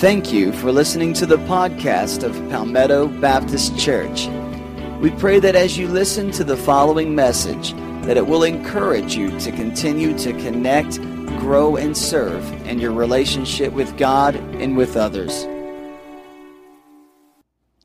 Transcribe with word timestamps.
Thank 0.00 0.32
you 0.32 0.50
for 0.54 0.72
listening 0.72 1.12
to 1.12 1.26
the 1.26 1.36
podcast 1.36 2.22
of 2.22 2.32
Palmetto 2.48 3.06
Baptist 3.06 3.78
Church. 3.78 4.28
We 4.98 5.10
pray 5.10 5.40
that 5.40 5.54
as 5.54 5.76
you 5.76 5.88
listen 5.88 6.30
to 6.30 6.42
the 6.42 6.56
following 6.56 7.14
message, 7.14 7.74
that 8.06 8.16
it 8.16 8.26
will 8.26 8.42
encourage 8.44 9.14
you 9.14 9.38
to 9.40 9.52
continue 9.52 10.16
to 10.16 10.32
connect, 10.32 10.96
grow, 11.38 11.76
and 11.76 11.94
serve 11.94 12.50
in 12.66 12.78
your 12.78 12.92
relationship 12.92 13.74
with 13.74 13.94
God 13.98 14.36
and 14.36 14.74
with 14.74 14.96
others. 14.96 15.46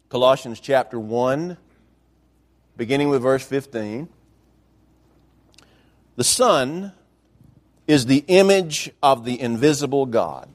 Colossians 0.08 0.62
chapter 0.62 0.98
1, 0.98 1.58
beginning 2.78 3.10
with 3.10 3.24
verse 3.24 3.46
15. 3.46 4.08
The 6.16 6.24
Son 6.24 6.94
is 7.88 8.06
the 8.06 8.24
image 8.30 8.90
of 9.04 9.26
the 9.26 9.38
invisible 9.38 10.06
God, 10.06 10.55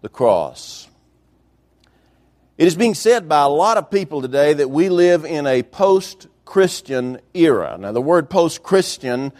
the 0.00 0.08
cross. 0.08 0.88
It 2.58 2.66
is 2.66 2.74
being 2.74 2.94
said 2.94 3.28
by 3.28 3.42
a 3.42 3.48
lot 3.48 3.76
of 3.78 3.90
people 3.90 4.20
today 4.20 4.52
that 4.52 4.68
we 4.68 4.88
live 4.88 5.24
in 5.24 5.46
a 5.46 5.62
post 5.62 6.26
Christian 6.44 7.20
era. 7.32 7.76
Now, 7.78 7.92
the 7.92 8.00
word 8.00 8.28
post 8.28 8.62
Christian 8.62 9.32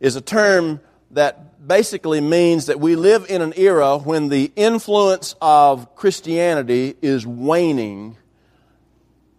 is 0.00 0.16
a 0.16 0.20
term 0.20 0.80
that 1.12 1.66
basically 1.66 2.20
means 2.20 2.66
that 2.66 2.80
we 2.80 2.96
live 2.96 3.26
in 3.28 3.42
an 3.42 3.52
era 3.56 3.98
when 3.98 4.28
the 4.28 4.52
influence 4.56 5.34
of 5.40 5.94
Christianity 5.94 6.96
is 7.00 7.26
waning 7.26 8.16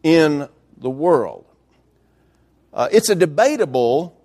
in 0.01 0.47
the 0.77 0.89
world. 0.89 1.45
Uh, 2.73 2.89
it's 2.91 3.09
a 3.09 3.15
debatable 3.15 4.21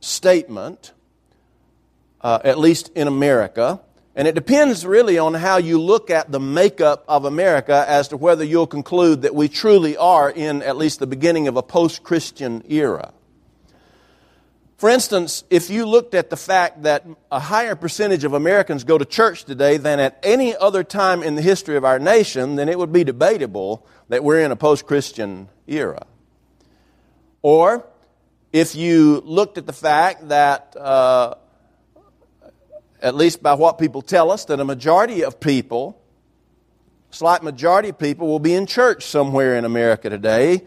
statement, 0.00 0.92
uh, 2.20 2.38
at 2.44 2.58
least 2.58 2.90
in 2.94 3.08
America. 3.08 3.80
And 4.14 4.28
it 4.28 4.34
depends 4.34 4.84
really 4.84 5.18
on 5.18 5.32
how 5.34 5.56
you 5.56 5.80
look 5.80 6.10
at 6.10 6.30
the 6.30 6.40
makeup 6.40 7.04
of 7.08 7.24
America 7.24 7.84
as 7.88 8.08
to 8.08 8.16
whether 8.16 8.44
you'll 8.44 8.66
conclude 8.66 9.22
that 9.22 9.34
we 9.34 9.48
truly 9.48 9.96
are 9.96 10.30
in 10.30 10.62
at 10.62 10.76
least 10.76 10.98
the 10.98 11.06
beginning 11.06 11.48
of 11.48 11.56
a 11.56 11.62
post 11.62 12.02
Christian 12.02 12.62
era. 12.68 13.12
For 14.76 14.90
instance, 14.90 15.44
if 15.48 15.70
you 15.70 15.86
looked 15.86 16.12
at 16.12 16.28
the 16.28 16.36
fact 16.36 16.82
that 16.82 17.06
a 17.30 17.38
higher 17.38 17.76
percentage 17.76 18.24
of 18.24 18.34
Americans 18.34 18.82
go 18.82 18.98
to 18.98 19.04
church 19.04 19.44
today 19.44 19.76
than 19.76 20.00
at 20.00 20.18
any 20.24 20.56
other 20.56 20.82
time 20.82 21.22
in 21.22 21.36
the 21.36 21.40
history 21.40 21.76
of 21.76 21.84
our 21.84 22.00
nation, 22.00 22.56
then 22.56 22.68
it 22.68 22.76
would 22.76 22.92
be 22.92 23.04
debatable 23.04 23.86
that 24.08 24.24
we're 24.24 24.40
in 24.40 24.50
a 24.50 24.56
post 24.56 24.84
Christian 24.84 25.48
era. 25.68 26.04
Or 27.42 27.86
if 28.52 28.74
you 28.74 29.22
looked 29.24 29.56
at 29.56 29.66
the 29.66 29.72
fact 29.72 30.28
that, 30.28 30.76
uh, 30.76 31.36
at 33.02 33.14
least 33.14 33.42
by 33.42 33.54
what 33.54 33.78
people 33.78 34.00
tell 34.00 34.30
us, 34.30 34.46
that 34.46 34.60
a 34.60 34.64
majority 34.64 35.24
of 35.24 35.40
people, 35.40 36.00
slight 37.10 37.42
majority 37.42 37.90
of 37.90 37.98
people, 37.98 38.28
will 38.28 38.38
be 38.38 38.54
in 38.54 38.66
church 38.66 39.04
somewhere 39.04 39.56
in 39.56 39.64
America 39.64 40.08
today, 40.08 40.62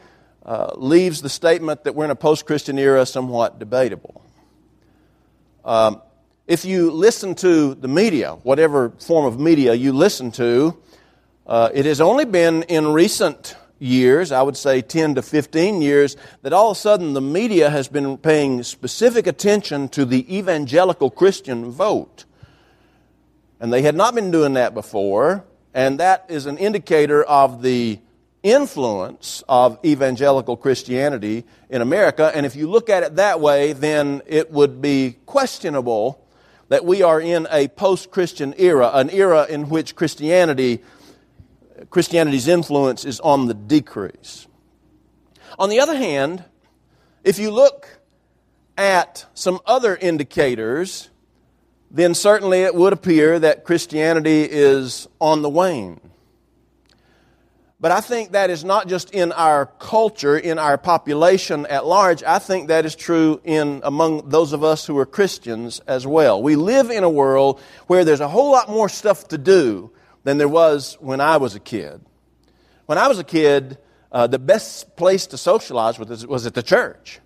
uh, 0.46 0.74
leaves 0.76 1.22
the 1.22 1.30
statement 1.30 1.86
that 1.86 1.96
we're 1.96 2.06
in 2.06 2.12
a 2.12 2.16
post 2.16 2.46
Christian 2.46 2.78
era 2.78 3.06
somewhat 3.06 3.58
debatable. 3.58 4.22
Um, 5.64 6.02
if 6.46 6.66
you 6.66 6.92
listen 6.92 7.34
to 7.36 7.74
the 7.74 7.88
media, 7.88 8.34
whatever 8.44 8.92
form 9.00 9.26
of 9.26 9.40
media 9.40 9.74
you 9.74 9.94
listen 9.94 10.32
to, 10.34 10.78
uh, 11.48 11.70
it 11.74 11.86
has 11.86 12.02
only 12.02 12.26
been 12.26 12.64
in 12.64 12.88
recent 12.94 13.56
years, 13.80 14.32
I 14.32 14.42
would 14.42 14.58
say 14.58 14.82
10 14.82 15.16
to 15.16 15.22
15 15.22 15.82
years, 15.82 16.16
that 16.42 16.54
all 16.54 16.72
of 16.72 16.78
a 16.78 16.80
sudden 16.80 17.14
the 17.14 17.22
media 17.22 17.70
has 17.70 17.88
been 17.88 18.18
paying 18.18 18.64
specific 18.64 19.28
attention 19.28 19.90
to 19.90 20.06
the 20.06 20.38
evangelical 20.38 21.10
Christian 21.10 21.72
vote. 21.72 22.25
And 23.66 23.74
they 23.74 23.82
had 23.82 23.96
not 23.96 24.14
been 24.14 24.30
doing 24.30 24.54
that 24.54 24.76
before, 24.76 25.44
and 25.74 26.00
that 26.00 26.28
is 26.30 26.46
an 26.46 26.60
indicator 26.60 27.24
of 27.24 27.64
the 27.64 28.00
influence 28.44 29.44
of 29.50 29.80
evangelical 29.84 30.56
Christianity 30.56 31.46
in 31.68 31.82
America. 31.82 32.32
And 32.36 32.46
if 32.46 32.56
you 32.56 32.70
look 32.70 32.92
at 32.92 33.02
it 33.02 33.16
that 33.16 33.42
way, 33.42 33.74
then 33.74 34.22
it 34.28 34.52
would 34.52 34.84
be 34.84 35.18
questionable 35.26 36.24
that 36.68 36.86
we 36.86 37.02
are 37.02 37.20
in 37.20 37.48
a 37.50 37.68
post 37.70 38.12
Christian 38.12 38.54
era, 38.60 38.92
an 38.94 39.10
era 39.10 39.48
in 39.50 39.68
which 39.68 39.96
Christianity 39.96 40.84
Christianity's 41.90 42.48
influence 42.48 43.04
is 43.04 43.20
on 43.22 43.48
the 43.48 43.56
decrease. 43.56 44.46
On 45.58 45.70
the 45.70 45.80
other 45.80 45.96
hand, 45.96 46.44
if 47.24 47.40
you 47.40 47.50
look 47.50 47.98
at 48.78 49.26
some 49.34 49.60
other 49.66 49.96
indicators, 49.96 51.10
then 51.92 52.14
certainly 52.14 52.62
it 52.62 52.76
would 52.76 52.94
appear 52.94 53.40
that 53.40 53.64
Christianity 53.64 54.44
is 54.44 55.08
on 55.20 55.42
the 55.42 55.50
wane. 55.50 56.00
But 57.80 57.92
I 57.92 58.02
think 58.02 58.32
that 58.32 58.50
is 58.50 58.64
not 58.64 58.88
just 58.88 59.12
in 59.12 59.32
our 59.34 59.68
culture, 59.68 60.38
in 60.38 60.58
our 60.58 60.78
population 60.78 61.66
at 61.68 61.86
large. 61.86 62.24
I 62.24 62.40
think 62.40 62.70
that 62.70 62.86
is 62.86 62.96
true 62.96 63.42
in 63.44 63.82
among 63.84 64.30
those 64.30 64.54
of 64.54 64.64
us 64.64 64.86
who 64.86 64.98
are 64.98 65.06
Christians 65.06 65.82
as 65.86 66.08
well. 66.08 66.42
We 66.42 66.56
live 66.56 66.90
in 66.90 67.04
a 67.04 67.10
world 67.10 67.62
where 67.88 68.06
there's 68.06 68.22
a 68.22 68.28
whole 68.28 68.52
lot 68.52 68.70
more 68.70 68.90
stuff 68.90 69.28
to 69.28 69.38
do 69.38 69.92
than 70.24 70.38
there 70.38 70.48
was 70.48 70.98
when 71.00 71.22
I 71.22 71.38
was 71.38 71.54
a 71.54 71.60
kid. 71.60 72.02
When 72.86 72.98
I 72.98 73.08
was 73.08 73.20
a 73.20 73.24
kid, 73.24 73.78
uh, 74.12 74.28
the 74.28 74.40
best 74.40 74.96
place 74.96 75.28
to 75.28 75.38
socialize 75.38 76.00
was, 76.00 76.26
was 76.26 76.46
at 76.46 76.54
the 76.54 76.64
church. 76.64 77.20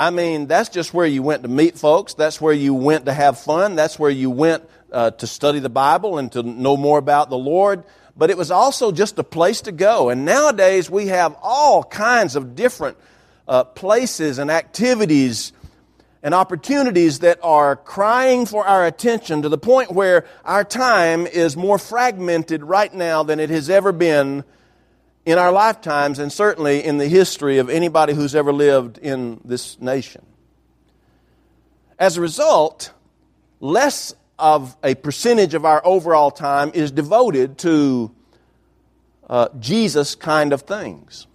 I 0.00 0.08
mean, 0.08 0.46
that's 0.46 0.70
just 0.70 0.94
where 0.94 1.04
you 1.04 1.22
went 1.22 1.42
to 1.42 1.48
meet 1.50 1.76
folks. 1.76 2.14
That's 2.14 2.40
where 2.40 2.54
you 2.54 2.72
went 2.72 3.04
to 3.04 3.12
have 3.12 3.38
fun. 3.38 3.76
That's 3.76 3.98
where 3.98 4.10
you 4.10 4.30
went 4.30 4.64
uh, 4.90 5.10
to 5.10 5.26
study 5.26 5.58
the 5.58 5.68
Bible 5.68 6.16
and 6.16 6.32
to 6.32 6.42
know 6.42 6.78
more 6.78 6.96
about 6.96 7.28
the 7.28 7.36
Lord. 7.36 7.84
But 8.16 8.30
it 8.30 8.38
was 8.38 8.50
also 8.50 8.92
just 8.92 9.18
a 9.18 9.22
place 9.22 9.60
to 9.62 9.72
go. 9.72 10.08
And 10.08 10.24
nowadays 10.24 10.88
we 10.88 11.08
have 11.08 11.36
all 11.42 11.84
kinds 11.84 12.34
of 12.34 12.56
different 12.56 12.96
uh, 13.46 13.64
places 13.64 14.38
and 14.38 14.50
activities 14.50 15.52
and 16.22 16.32
opportunities 16.32 17.18
that 17.18 17.38
are 17.42 17.76
crying 17.76 18.46
for 18.46 18.66
our 18.66 18.86
attention 18.86 19.42
to 19.42 19.50
the 19.50 19.58
point 19.58 19.92
where 19.92 20.24
our 20.46 20.64
time 20.64 21.26
is 21.26 21.58
more 21.58 21.78
fragmented 21.78 22.62
right 22.62 22.94
now 22.94 23.22
than 23.22 23.38
it 23.38 23.50
has 23.50 23.68
ever 23.68 23.92
been 23.92 24.44
in 25.24 25.38
our 25.38 25.52
lifetimes 25.52 26.18
and 26.18 26.32
certainly 26.32 26.82
in 26.82 26.98
the 26.98 27.06
history 27.08 27.58
of 27.58 27.68
anybody 27.68 28.14
who's 28.14 28.34
ever 28.34 28.52
lived 28.52 28.98
in 28.98 29.40
this 29.44 29.80
nation. 29.80 30.24
As 31.98 32.16
a 32.16 32.20
result, 32.20 32.92
less 33.60 34.14
of 34.38 34.76
a 34.82 34.94
percentage 34.94 35.54
of 35.54 35.64
our 35.64 35.82
overall 35.84 36.30
time 36.30 36.70
is 36.74 36.90
devoted 36.90 37.58
to 37.58 38.10
uh, 39.28 39.48
Jesus 39.58 40.14
kind 40.14 40.52
of 40.52 40.62
things. 40.62 41.26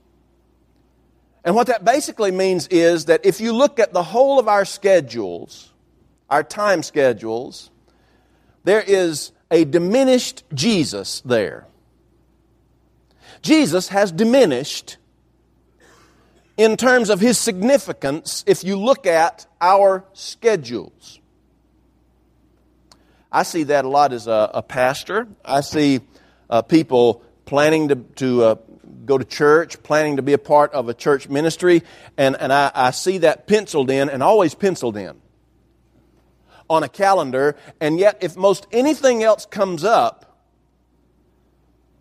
And 1.43 1.55
what 1.55 1.67
that 1.67 1.85
basically 1.85 2.31
means 2.31 2.67
is 2.67 3.05
that 3.05 3.23
if 3.23 3.39
you 3.39 3.53
look 3.53 3.79
at 3.79 3.93
the 3.93 4.01
whole 4.01 4.39
of 4.39 4.47
our 4.47 4.65
schedules, 4.65 5.71
our 6.27 6.43
time 6.43 6.81
schedules, 6.81 7.69
there 8.63 8.81
is 8.81 9.31
a 9.51 9.63
diminished 9.63 10.43
Jesus 10.53 11.21
there. 11.21 11.67
Jesus 13.45 13.89
has 13.89 14.11
diminished 14.11 14.97
in 16.57 16.77
terms 16.77 17.11
of 17.11 17.19
his 17.19 17.37
significance 17.37 18.43
if 18.47 18.63
you 18.63 18.75
look 18.75 19.05
at 19.05 19.45
our 19.61 20.03
schedules. 20.13 21.19
I 23.31 23.43
see 23.43 23.63
that 23.63 23.85
a 23.85 23.87
lot 23.87 24.13
as 24.13 24.25
a, 24.25 24.49
a 24.55 24.63
pastor. 24.63 25.27
I 25.43 25.61
see 25.61 25.99
uh, 26.49 26.63
people 26.63 27.21
planning 27.45 27.89
to, 27.89 27.95
to 27.95 28.43
uh, 28.43 28.55
go 29.05 29.19
to 29.19 29.25
church, 29.25 29.83
planning 29.83 30.15
to 30.15 30.23
be 30.23 30.33
a 30.33 30.39
part 30.39 30.73
of 30.73 30.89
a 30.89 30.95
church 30.95 31.29
ministry, 31.29 31.83
and, 32.17 32.35
and 32.39 32.51
I, 32.51 32.71
I 32.73 32.89
see 32.89 33.19
that 33.19 33.45
penciled 33.45 33.91
in 33.91 34.09
and 34.09 34.23
always 34.23 34.55
penciled 34.55 34.97
in 34.97 35.21
on 36.67 36.81
a 36.81 36.89
calendar. 36.89 37.55
And 37.79 37.99
yet, 37.99 38.17
if 38.21 38.35
most 38.35 38.65
anything 38.71 39.21
else 39.21 39.45
comes 39.45 39.83
up, 39.83 40.24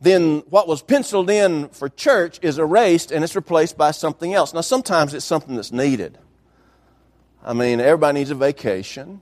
then 0.05 0.43
what 0.51 0.69
was 0.69 0.83
penciled 0.83 1.31
in 1.31 1.69
for 1.69 1.89
church 1.89 2.39
is 2.43 2.59
erased 2.59 3.11
and 3.11 3.25
it's 3.25 3.35
replaced 3.35 3.77
by 3.77 3.91
something 3.91 4.35
else. 4.35 4.55
Now, 4.55 4.61
sometimes 4.61 5.15
it's 5.15 5.25
something 5.25 5.57
that's 5.57 5.73
needed. 5.73 6.19
I 7.45 7.53
mean, 7.53 7.81
everybody 7.81 8.21
needs 8.21 8.31
a 8.31 8.35
vacation. 8.35 9.21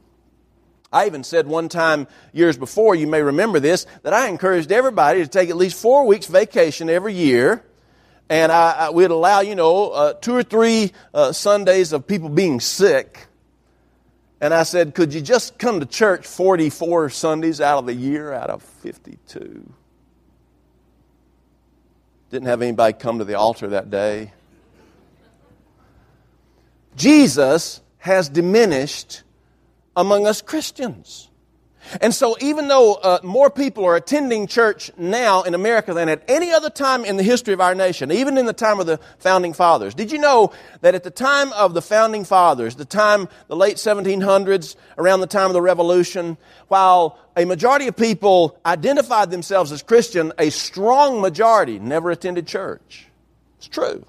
I 0.93 1.07
even 1.07 1.25
said 1.25 1.47
one 1.47 1.69
time 1.69 2.07
years 2.33 2.57
before, 2.59 2.95
you 2.95 3.07
may 3.07 3.23
remember 3.23 3.61
this, 3.61 3.87
that 4.03 4.13
I 4.13 4.29
encouraged 4.29 4.71
everybody 4.71 5.23
to 5.23 5.29
take 5.29 5.49
at 5.49 5.57
least 5.57 5.81
four 5.81 6.07
weeks 6.07 6.27
vacation 6.27 6.91
every 6.91 7.15
year. 7.15 7.65
And 8.29 8.53
I, 8.53 8.73
I 8.73 8.91
we'd 8.91 9.11
allow, 9.11 9.41
you 9.41 9.55
know, 9.55 9.91
uh, 9.91 10.13
two 10.15 10.35
or 10.35 10.43
three 10.43 10.93
uh, 11.15 11.33
Sundays 11.33 11.93
of 11.93 12.07
people 12.07 12.29
being 12.29 12.61
sick. 12.61 13.27
And 14.41 14.53
I 14.53 14.65
said, 14.65 14.95
could 14.95 15.15
you 15.15 15.21
just 15.21 15.59
come 15.59 15.81
to 15.81 15.87
church 15.87 16.27
44 16.27 17.11
Sundays 17.11 17.61
out 17.61 17.79
of 17.79 17.87
the 17.87 17.95
year 17.95 18.33
out 18.33 18.51
of 18.51 18.63
52? 18.63 19.73
Didn't 22.33 22.49
have 22.49 22.63
anybody 22.63 22.95
come 22.95 23.19
to 23.19 23.27
the 23.27 23.35
altar 23.35 23.69
that 23.69 23.91
day. 23.91 24.33
Jesus 26.97 27.83
has 27.99 28.31
diminished 28.31 29.23
among 29.95 30.27
us 30.27 30.41
Christians. 30.41 31.29
And 32.01 32.15
so, 32.15 32.37
even 32.41 32.69
though 32.69 32.95
uh, 32.95 33.19
more 33.23 33.51
people 33.51 33.85
are 33.85 33.97
attending 33.97 34.47
church 34.47 34.91
now 34.97 35.43
in 35.43 35.55
America 35.55 35.93
than 35.93 36.09
at 36.09 36.23
any 36.29 36.53
other 36.53 36.71
time 36.71 37.05
in 37.05 37.17
the 37.17 37.23
history 37.23 37.53
of 37.53 37.61
our 37.61 37.75
nation, 37.75 38.13
even 38.13 38.39
in 38.39 38.47
the 38.47 38.53
time 38.53 38.81
of 38.81 38.87
the 38.87 38.99
founding 39.19 39.53
fathers, 39.53 39.95
did 39.95 40.13
you 40.13 40.19
know 40.19 40.53
that 40.81 40.95
at 40.95 41.03
the 41.03 41.11
time 41.11 41.53
of 41.53 41.75
the 41.75 41.83
founding 41.83 42.25
fathers, 42.25 42.77
the 42.77 42.85
time, 42.85 43.29
the 43.49 43.57
late 43.57 43.77
1700s, 43.77 44.77
around 44.97 45.21
the 45.21 45.27
time 45.27 45.47
of 45.47 45.53
the 45.53 45.63
Revolution, 45.63 46.37
while 46.69 47.19
a 47.37 47.45
majority 47.45 47.89
of 47.89 47.97
people 47.97 48.59
identified 48.65 49.31
themselves 49.31 49.73
as 49.73 49.83
Christian, 49.83 50.33
a 50.39 50.51
strong 50.51 51.21
majority 51.21 51.79
never 51.79 52.11
attended 52.11 52.47
church? 52.47 53.07
It's 53.59 53.69
true. 53.69 54.05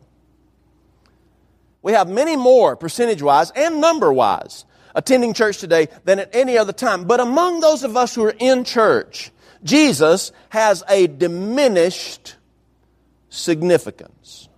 We 1.81 1.91
have 1.91 2.07
many 2.07 2.35
more, 2.37 2.75
percentage 2.75 3.21
wise 3.21 3.51
and 3.51 3.81
number 3.81 4.11
wise, 4.11 4.65
attending 4.95 5.33
church 5.33 5.57
today 5.57 5.87
than 6.05 6.19
at 6.19 6.33
any 6.35 6.57
other 6.57 6.73
time. 6.73 7.05
But 7.05 7.19
among 7.19 7.59
those 7.59 7.83
of 7.83 7.97
us 7.97 8.15
who 8.15 8.23
are 8.23 8.35
in 8.37 8.63
church, 8.63 9.31
Jesus 9.63 10.31
has 10.49 10.83
a 10.89 11.07
diminished 11.07 12.35
significance. 13.29 14.49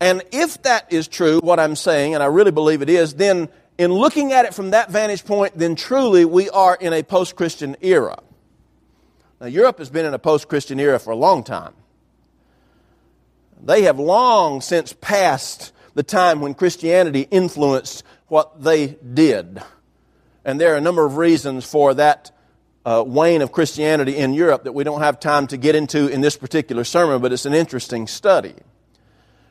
And 0.00 0.22
if 0.30 0.62
that 0.62 0.92
is 0.92 1.08
true, 1.08 1.40
what 1.40 1.58
I'm 1.58 1.74
saying, 1.76 2.14
and 2.14 2.22
I 2.22 2.26
really 2.26 2.52
believe 2.52 2.82
it 2.82 2.88
is, 2.88 3.14
then 3.14 3.48
in 3.78 3.92
looking 3.92 4.32
at 4.32 4.44
it 4.44 4.54
from 4.54 4.70
that 4.70 4.90
vantage 4.90 5.24
point, 5.24 5.56
then 5.56 5.74
truly 5.74 6.24
we 6.24 6.50
are 6.50 6.76
in 6.76 6.92
a 6.92 7.02
post 7.02 7.36
Christian 7.36 7.76
era. 7.80 8.18
Now, 9.40 9.46
Europe 9.46 9.78
has 9.78 9.90
been 9.90 10.04
in 10.04 10.14
a 10.14 10.18
post 10.18 10.48
Christian 10.48 10.80
era 10.80 10.98
for 10.98 11.10
a 11.10 11.16
long 11.16 11.44
time. 11.44 11.74
They 13.60 13.82
have 13.82 13.98
long 13.98 14.60
since 14.60 14.92
passed 14.92 15.72
the 15.98 16.04
time 16.04 16.40
when 16.40 16.54
Christianity 16.54 17.26
influenced 17.28 18.04
what 18.28 18.62
they 18.62 18.96
did. 19.14 19.60
And 20.44 20.60
there 20.60 20.72
are 20.72 20.76
a 20.76 20.80
number 20.80 21.04
of 21.04 21.16
reasons 21.16 21.68
for 21.68 21.92
that 21.94 22.30
uh, 22.86 23.02
wane 23.04 23.42
of 23.42 23.50
Christianity 23.50 24.16
in 24.16 24.32
Europe 24.32 24.62
that 24.62 24.74
we 24.74 24.84
don't 24.84 25.00
have 25.00 25.18
time 25.18 25.48
to 25.48 25.56
get 25.56 25.74
into 25.74 26.06
in 26.06 26.20
this 26.20 26.36
particular 26.36 26.84
sermon, 26.84 27.20
but 27.20 27.32
it's 27.32 27.46
an 27.46 27.52
interesting 27.52 28.06
study. 28.06 28.54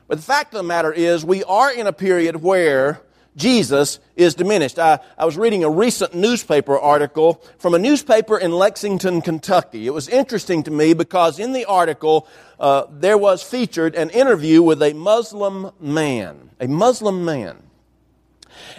But 0.06 0.16
the 0.16 0.24
fact 0.24 0.54
of 0.54 0.58
the 0.60 0.62
matter 0.62 0.90
is, 0.90 1.22
we 1.22 1.44
are 1.44 1.70
in 1.70 1.86
a 1.86 1.92
period 1.92 2.36
where 2.36 3.02
Jesus 3.38 4.00
is 4.16 4.34
diminished. 4.34 4.78
I, 4.78 4.98
I, 5.16 5.24
was 5.24 5.38
reading 5.38 5.62
a 5.62 5.70
recent 5.70 6.12
newspaper 6.12 6.76
article 6.76 7.42
from 7.58 7.72
a 7.72 7.78
newspaper 7.78 8.36
in 8.36 8.50
Lexington, 8.50 9.22
Kentucky. 9.22 9.86
It 9.86 9.94
was 9.94 10.08
interesting 10.08 10.64
to 10.64 10.72
me 10.72 10.92
because 10.92 11.38
in 11.38 11.52
the 11.52 11.64
article 11.64 12.26
uh, 12.58 12.86
there 12.90 13.16
was 13.16 13.42
featured 13.44 13.94
an 13.94 14.10
interview 14.10 14.60
with 14.60 14.82
a 14.82 14.92
Muslim 14.92 15.70
man. 15.78 16.50
A 16.58 16.66
Muslim 16.66 17.24
man. 17.24 17.62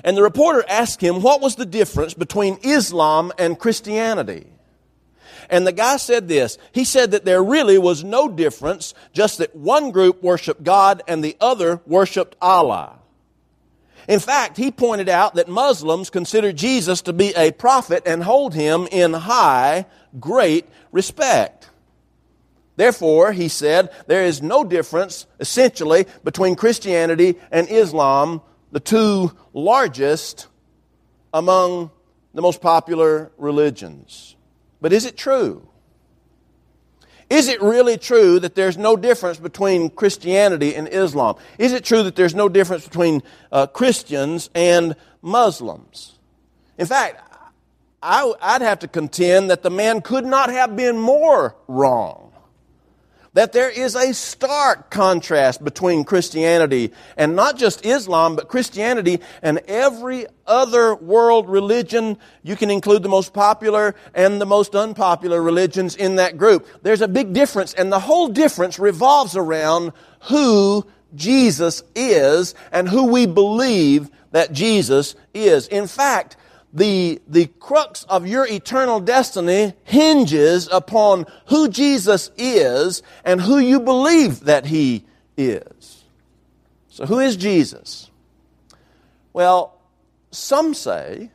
And 0.04 0.18
the 0.18 0.24
reporter 0.24 0.66
asked 0.68 1.02
him 1.02 1.22
what 1.22 1.40
was 1.40 1.56
the 1.56 1.66
difference 1.66 2.14
between 2.14 2.60
Islam 2.62 3.32
and 3.40 3.58
Christianity. 3.58 4.48
And 5.50 5.66
the 5.66 5.72
guy 5.72 5.98
said 5.98 6.28
this. 6.28 6.58
He 6.74 6.84
said 6.84 7.12
that 7.12 7.24
there 7.24 7.42
really 7.42 7.78
was 7.78 8.04
no 8.04 8.28
difference, 8.28 8.94
just 9.14 9.38
that 9.38 9.56
one 9.56 9.92
group 9.92 10.22
worshiped 10.22 10.64
God 10.64 11.02
and 11.08 11.24
the 11.24 11.38
other 11.40 11.80
worshiped 11.88 12.36
Allah. 12.42 13.00
In 14.10 14.20
fact, 14.20 14.58
he 14.58 14.72
pointed 14.72 15.08
out 15.08 15.36
that 15.36 15.48
Muslims 15.48 16.10
consider 16.10 16.52
Jesus 16.52 17.04
to 17.04 17.14
be 17.14 17.32
a 17.36 17.52
prophet 17.52 18.02
and 18.08 18.24
hold 18.24 18.56
him 18.56 18.88
in 18.92 19.14
high, 19.14 19.86
great 20.20 20.66
respect. 20.92 21.70
Therefore, 22.76 23.34
he 23.34 23.48
said, 23.48 23.92
there 24.08 24.24
is 24.26 24.42
no 24.42 24.64
difference, 24.64 25.28
essentially, 25.40 26.08
between 26.24 26.56
Christianity 26.56 27.36
and 27.52 27.70
Islam, 27.70 28.42
the 28.72 28.80
two 28.80 29.32
largest 29.54 30.48
among 31.32 31.92
the 32.34 32.42
most 32.42 32.62
popular 32.62 33.32
religions. 33.38 34.36
But 34.82 34.92
is 34.92 35.06
it 35.06 35.18
true? 35.18 35.70
Is 37.30 37.48
it 37.48 37.62
really 37.62 37.98
true 37.98 38.40
that 38.40 38.56
there's 38.56 38.78
no 38.78 38.96
difference 38.96 39.38
between 39.38 39.92
Christianity 39.92 40.76
and 40.76 40.88
Islam? 40.88 41.36
Is 41.60 41.74
it 41.74 41.84
true 41.84 42.04
that 42.04 42.16
there's 42.16 42.34
no 42.34 42.50
difference 42.50 42.86
between 42.86 43.22
uh, 43.52 43.68
Christians 43.68 44.50
and 44.56 44.96
Muslims? 45.22 46.18
In 46.78 46.88
fact, 46.88 47.22
I, 48.02 48.26
would 48.26 48.62
have 48.62 48.80
to 48.80 48.88
contend 48.88 49.52
that 49.52 49.62
the 49.62 49.70
man 49.70 50.02
could 50.02 50.26
not 50.26 50.50
have 50.50 50.76
been 50.76 50.98
more 50.98 51.56
wrong 51.68 52.29
that 53.40 53.54
there 53.54 53.70
is 53.70 53.96
a 53.96 54.14
stark 54.14 54.92
contrast 54.92 55.64
between 55.64 56.04
Christianity 56.04 56.92
and 57.16 57.38
not 57.38 57.58
just 57.58 57.86
Islam, 57.86 58.36
but 58.36 58.50
Christianity 58.50 59.22
and 59.42 59.60
every 59.60 60.26
other 60.46 60.94
world 60.94 61.48
religion. 61.48 62.18
You 62.44 62.58
can 62.58 62.70
include 62.70 63.02
the 63.02 63.08
most 63.08 63.32
popular 63.32 63.96
and 64.14 64.42
the 64.42 64.46
most 64.46 64.76
unpopular 64.76 65.42
religions 65.42 65.96
in 65.96 66.18
that 66.18 66.38
group. 66.38 66.68
There's 66.82 67.00
a 67.00 67.08
big 67.08 67.32
difference, 67.32 67.74
and 67.74 67.94
the 67.94 68.02
whole 68.02 68.28
difference 68.28 68.78
revolves 68.78 69.38
around 69.38 69.94
who 70.24 70.86
Jesus 71.16 71.82
is 71.96 72.56
and 72.74 72.90
who 72.90 73.06
we 73.06 73.26
believe 73.26 74.10
that 74.32 74.52
Jesus 74.52 75.16
is. 75.34 75.70
In 75.70 75.88
fact, 75.88 76.36
the, 76.74 77.22
the 77.28 77.48
crux 77.48 78.04
of 78.04 78.28
your 78.28 78.48
eternal 78.48 79.00
destiny 79.00 79.74
hinges 79.84 80.68
upon 80.72 81.26
who 81.48 81.68
Jesus 81.70 82.32
is 82.38 83.02
and 83.24 83.42
who 83.42 83.58
you 83.58 83.80
believe 83.80 84.42
that 84.42 84.66
He 84.66 85.06
is. 85.38 86.04
So, 86.90 87.06
who 87.06 87.20
is 87.20 87.38
Jesus? 87.38 88.12
Well, 89.34 89.80
some 90.32 90.74
say 90.74 91.32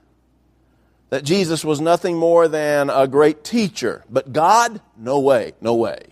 that 1.10 1.24
Jesus 1.24 1.64
was 1.64 1.80
nothing 1.80 2.16
more 2.16 2.48
than 2.48 2.90
a 2.90 3.06
great 3.08 3.44
teacher, 3.44 4.04
but 4.10 4.32
God, 4.32 4.80
no 4.96 5.20
way, 5.20 5.52
no 5.60 5.74
way. 5.74 6.06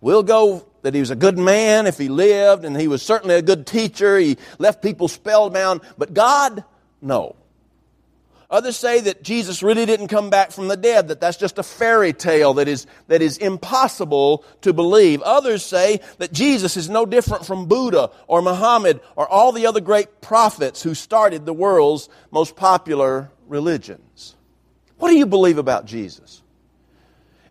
We'll 0.00 0.22
go 0.22 0.66
that 0.82 0.94
he 0.94 1.00
was 1.00 1.10
a 1.10 1.16
good 1.16 1.38
man 1.38 1.86
if 1.86 1.98
he 1.98 2.08
lived, 2.08 2.64
and 2.64 2.80
he 2.80 2.88
was 2.88 3.02
certainly 3.02 3.34
a 3.34 3.42
good 3.42 3.66
teacher. 3.66 4.18
He 4.18 4.38
left 4.58 4.82
people 4.82 5.08
spellbound, 5.08 5.82
but 5.98 6.14
God, 6.14 6.64
no. 7.02 7.36
Others 8.50 8.76
say 8.76 9.00
that 9.02 9.22
Jesus 9.22 9.62
really 9.62 9.86
didn't 9.86 10.08
come 10.08 10.28
back 10.28 10.50
from 10.50 10.66
the 10.66 10.76
dead, 10.76 11.06
that 11.08 11.20
that's 11.20 11.36
just 11.36 11.58
a 11.58 11.62
fairy 11.62 12.12
tale 12.12 12.54
that 12.54 12.66
is, 12.66 12.84
that 13.06 13.22
is 13.22 13.38
impossible 13.38 14.44
to 14.62 14.72
believe. 14.72 15.22
Others 15.22 15.64
say 15.64 16.00
that 16.18 16.32
Jesus 16.32 16.76
is 16.76 16.90
no 16.90 17.06
different 17.06 17.46
from 17.46 17.66
Buddha 17.66 18.10
or 18.26 18.42
Muhammad 18.42 19.00
or 19.14 19.28
all 19.28 19.52
the 19.52 19.66
other 19.66 19.80
great 19.80 20.20
prophets 20.20 20.82
who 20.82 20.94
started 20.94 21.46
the 21.46 21.52
world's 21.52 22.08
most 22.32 22.56
popular 22.56 23.30
religions. 23.46 24.34
What 24.98 25.10
do 25.10 25.16
you 25.16 25.26
believe 25.26 25.58
about 25.58 25.86
Jesus? 25.86 26.42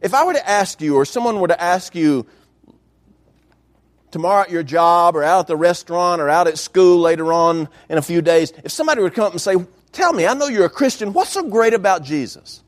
If 0.01 0.13
I 0.13 0.25
were 0.25 0.33
to 0.33 0.49
ask 0.49 0.81
you, 0.81 0.95
or 0.95 1.05
someone 1.05 1.39
were 1.39 1.47
to 1.47 1.61
ask 1.61 1.95
you 1.95 2.25
tomorrow 4.11 4.41
at 4.41 4.51
your 4.51 4.63
job, 4.63 5.15
or 5.15 5.23
out 5.23 5.41
at 5.41 5.47
the 5.47 5.55
restaurant, 5.55 6.21
or 6.21 6.29
out 6.29 6.47
at 6.47 6.57
school 6.57 6.99
later 6.99 7.31
on 7.31 7.69
in 7.89 7.97
a 7.97 8.01
few 8.01 8.21
days, 8.21 8.51
if 8.65 8.71
somebody 8.71 9.01
would 9.01 9.13
come 9.13 9.25
up 9.25 9.31
and 9.31 9.41
say, 9.41 9.55
Tell 9.91 10.13
me, 10.13 10.25
I 10.25 10.33
know 10.33 10.47
you're 10.47 10.65
a 10.65 10.69
Christian. 10.69 11.13
What's 11.13 11.31
so 11.31 11.43
great 11.43 11.73
about 11.73 12.03
Jesus? 12.03 12.63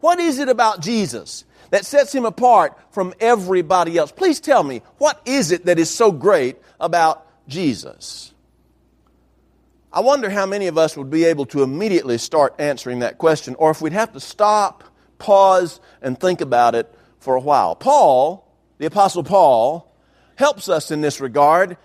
What 0.00 0.20
is 0.20 0.38
it 0.38 0.48
about 0.48 0.80
Jesus 0.80 1.44
that 1.70 1.86
sets 1.86 2.14
him 2.14 2.24
apart 2.24 2.78
from 2.90 3.14
everybody 3.20 3.96
else? 3.96 4.12
Please 4.12 4.40
tell 4.40 4.62
me, 4.62 4.82
what 4.98 5.20
is 5.24 5.50
it 5.50 5.66
that 5.66 5.78
is 5.78 5.90
so 5.90 6.12
great 6.12 6.56
about 6.80 7.26
Jesus? 7.48 8.32
I 9.92 10.00
wonder 10.00 10.28
how 10.28 10.44
many 10.44 10.66
of 10.66 10.76
us 10.76 10.96
would 10.96 11.10
be 11.10 11.24
able 11.24 11.46
to 11.46 11.62
immediately 11.62 12.18
start 12.18 12.56
answering 12.58 12.98
that 12.98 13.18
question, 13.18 13.54
or 13.54 13.70
if 13.70 13.80
we'd 13.80 13.92
have 13.92 14.12
to 14.12 14.20
stop, 14.20 14.84
pause, 15.18 15.80
and 16.02 16.18
think 16.18 16.40
about 16.40 16.74
it 16.74 16.92
for 17.20 17.36
a 17.36 17.40
while. 17.40 17.76
Paul, 17.76 18.46
the 18.78 18.86
Apostle 18.86 19.22
Paul, 19.22 19.94
helps 20.36 20.68
us 20.68 20.90
in 20.90 21.00
this 21.00 21.20
regard. 21.20 21.76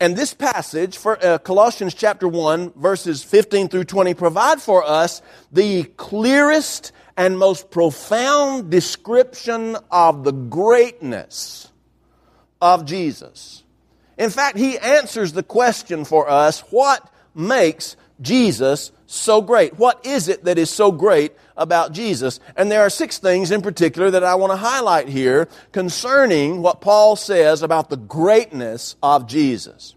And 0.00 0.16
this 0.16 0.32
passage, 0.32 0.96
for, 0.96 1.22
uh, 1.22 1.36
Colossians 1.36 1.92
chapter 1.92 2.26
1, 2.26 2.72
verses 2.74 3.22
15 3.22 3.68
through 3.68 3.84
20, 3.84 4.14
provide 4.14 4.62
for 4.62 4.82
us 4.82 5.20
the 5.52 5.84
clearest 5.84 6.92
and 7.18 7.38
most 7.38 7.70
profound 7.70 8.70
description 8.70 9.76
of 9.90 10.24
the 10.24 10.32
greatness 10.32 11.68
of 12.62 12.86
Jesus. 12.86 13.62
In 14.16 14.30
fact, 14.30 14.56
he 14.56 14.78
answers 14.78 15.34
the 15.34 15.42
question 15.42 16.06
for 16.06 16.30
us 16.30 16.60
what 16.70 17.12
makes 17.34 17.96
Jesus 18.22 18.92
so 19.10 19.42
great? 19.42 19.76
What 19.76 20.04
is 20.06 20.28
it 20.28 20.44
that 20.44 20.58
is 20.58 20.70
so 20.70 20.92
great 20.92 21.32
about 21.56 21.92
Jesus? 21.92 22.38
And 22.56 22.70
there 22.70 22.82
are 22.82 22.90
six 22.90 23.18
things 23.18 23.50
in 23.50 23.60
particular 23.60 24.10
that 24.12 24.22
I 24.22 24.36
want 24.36 24.52
to 24.52 24.56
highlight 24.56 25.08
here 25.08 25.48
concerning 25.72 26.62
what 26.62 26.80
Paul 26.80 27.16
says 27.16 27.62
about 27.62 27.90
the 27.90 27.96
greatness 27.96 28.96
of 29.02 29.26
Jesus. 29.26 29.96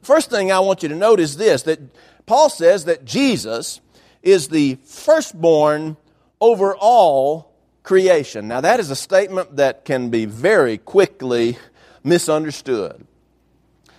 First 0.00 0.30
thing 0.30 0.52
I 0.52 0.60
want 0.60 0.82
you 0.82 0.88
to 0.88 0.94
note 0.94 1.18
is 1.18 1.36
this 1.36 1.62
that 1.62 1.80
Paul 2.26 2.48
says 2.48 2.84
that 2.84 3.04
Jesus 3.04 3.80
is 4.22 4.48
the 4.48 4.78
firstborn 4.84 5.96
over 6.40 6.76
all 6.76 7.52
creation. 7.82 8.46
Now, 8.46 8.60
that 8.60 8.78
is 8.78 8.90
a 8.90 8.96
statement 8.96 9.56
that 9.56 9.84
can 9.84 10.08
be 10.08 10.24
very 10.24 10.78
quickly 10.78 11.58
misunderstood. 12.04 13.06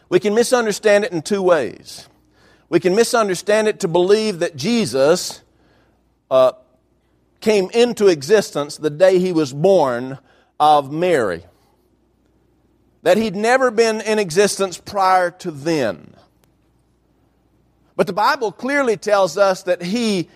We 0.08 0.20
can 0.20 0.34
misunderstand 0.34 1.04
it 1.04 1.12
in 1.12 1.22
two 1.22 1.42
ways. 1.42 2.08
We 2.74 2.80
can 2.80 2.96
misunderstand 2.96 3.68
it 3.68 3.82
to 3.82 3.88
believe 3.88 4.40
that 4.40 4.56
Jesus 4.56 5.44
uh, 6.32 6.54
came 7.40 7.70
into 7.70 8.08
existence 8.08 8.78
the 8.78 8.90
day 8.90 9.20
he 9.20 9.32
was 9.32 9.54
born 9.54 10.18
of 10.60 10.92
Mary. 10.92 11.46
That 13.04 13.18
he'd 13.18 13.36
never 13.36 13.70
been 13.70 14.02
in 14.02 14.18
existence 14.18 14.80
prior 14.80 15.30
to 15.30 15.52
then. 15.52 16.16
But 17.96 18.08
the 18.08 18.14
Bible 18.14 18.52
clearly 18.52 18.98
tells 18.98 19.38
us 19.38 19.62
that 19.62 19.84
he 19.84 20.28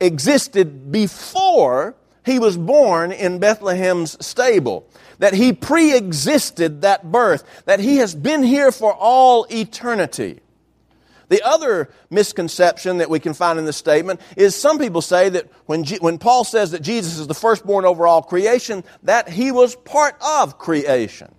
existed 0.00 0.90
before 0.90 1.94
he 2.24 2.40
was 2.40 2.56
born 2.56 3.12
in 3.12 3.38
Bethlehem's 3.38 4.16
stable. 4.26 4.88
That 5.20 5.34
he 5.34 5.52
pre 5.52 5.96
existed 5.96 6.82
that 6.82 7.12
birth. 7.12 7.44
That 7.66 7.78
he 7.78 7.98
has 7.98 8.16
been 8.16 8.42
here 8.42 8.72
for 8.72 8.92
all 8.92 9.46
eternity. 9.48 10.40
The 11.28 11.42
other 11.42 11.90
misconception 12.10 12.98
that 12.98 13.10
we 13.10 13.20
can 13.20 13.34
find 13.34 13.58
in 13.58 13.64
this 13.64 13.76
statement 13.76 14.20
is 14.36 14.54
some 14.54 14.78
people 14.78 15.02
say 15.02 15.28
that 15.30 15.50
when, 15.66 15.84
G- 15.84 15.98
when 16.00 16.18
Paul 16.18 16.44
says 16.44 16.72
that 16.72 16.82
Jesus 16.82 17.18
is 17.18 17.26
the 17.26 17.34
firstborn 17.34 17.84
over 17.84 18.06
all 18.06 18.22
creation, 18.22 18.84
that 19.04 19.28
he 19.28 19.52
was 19.52 19.74
part 19.76 20.16
of 20.22 20.58
creation. 20.58 21.34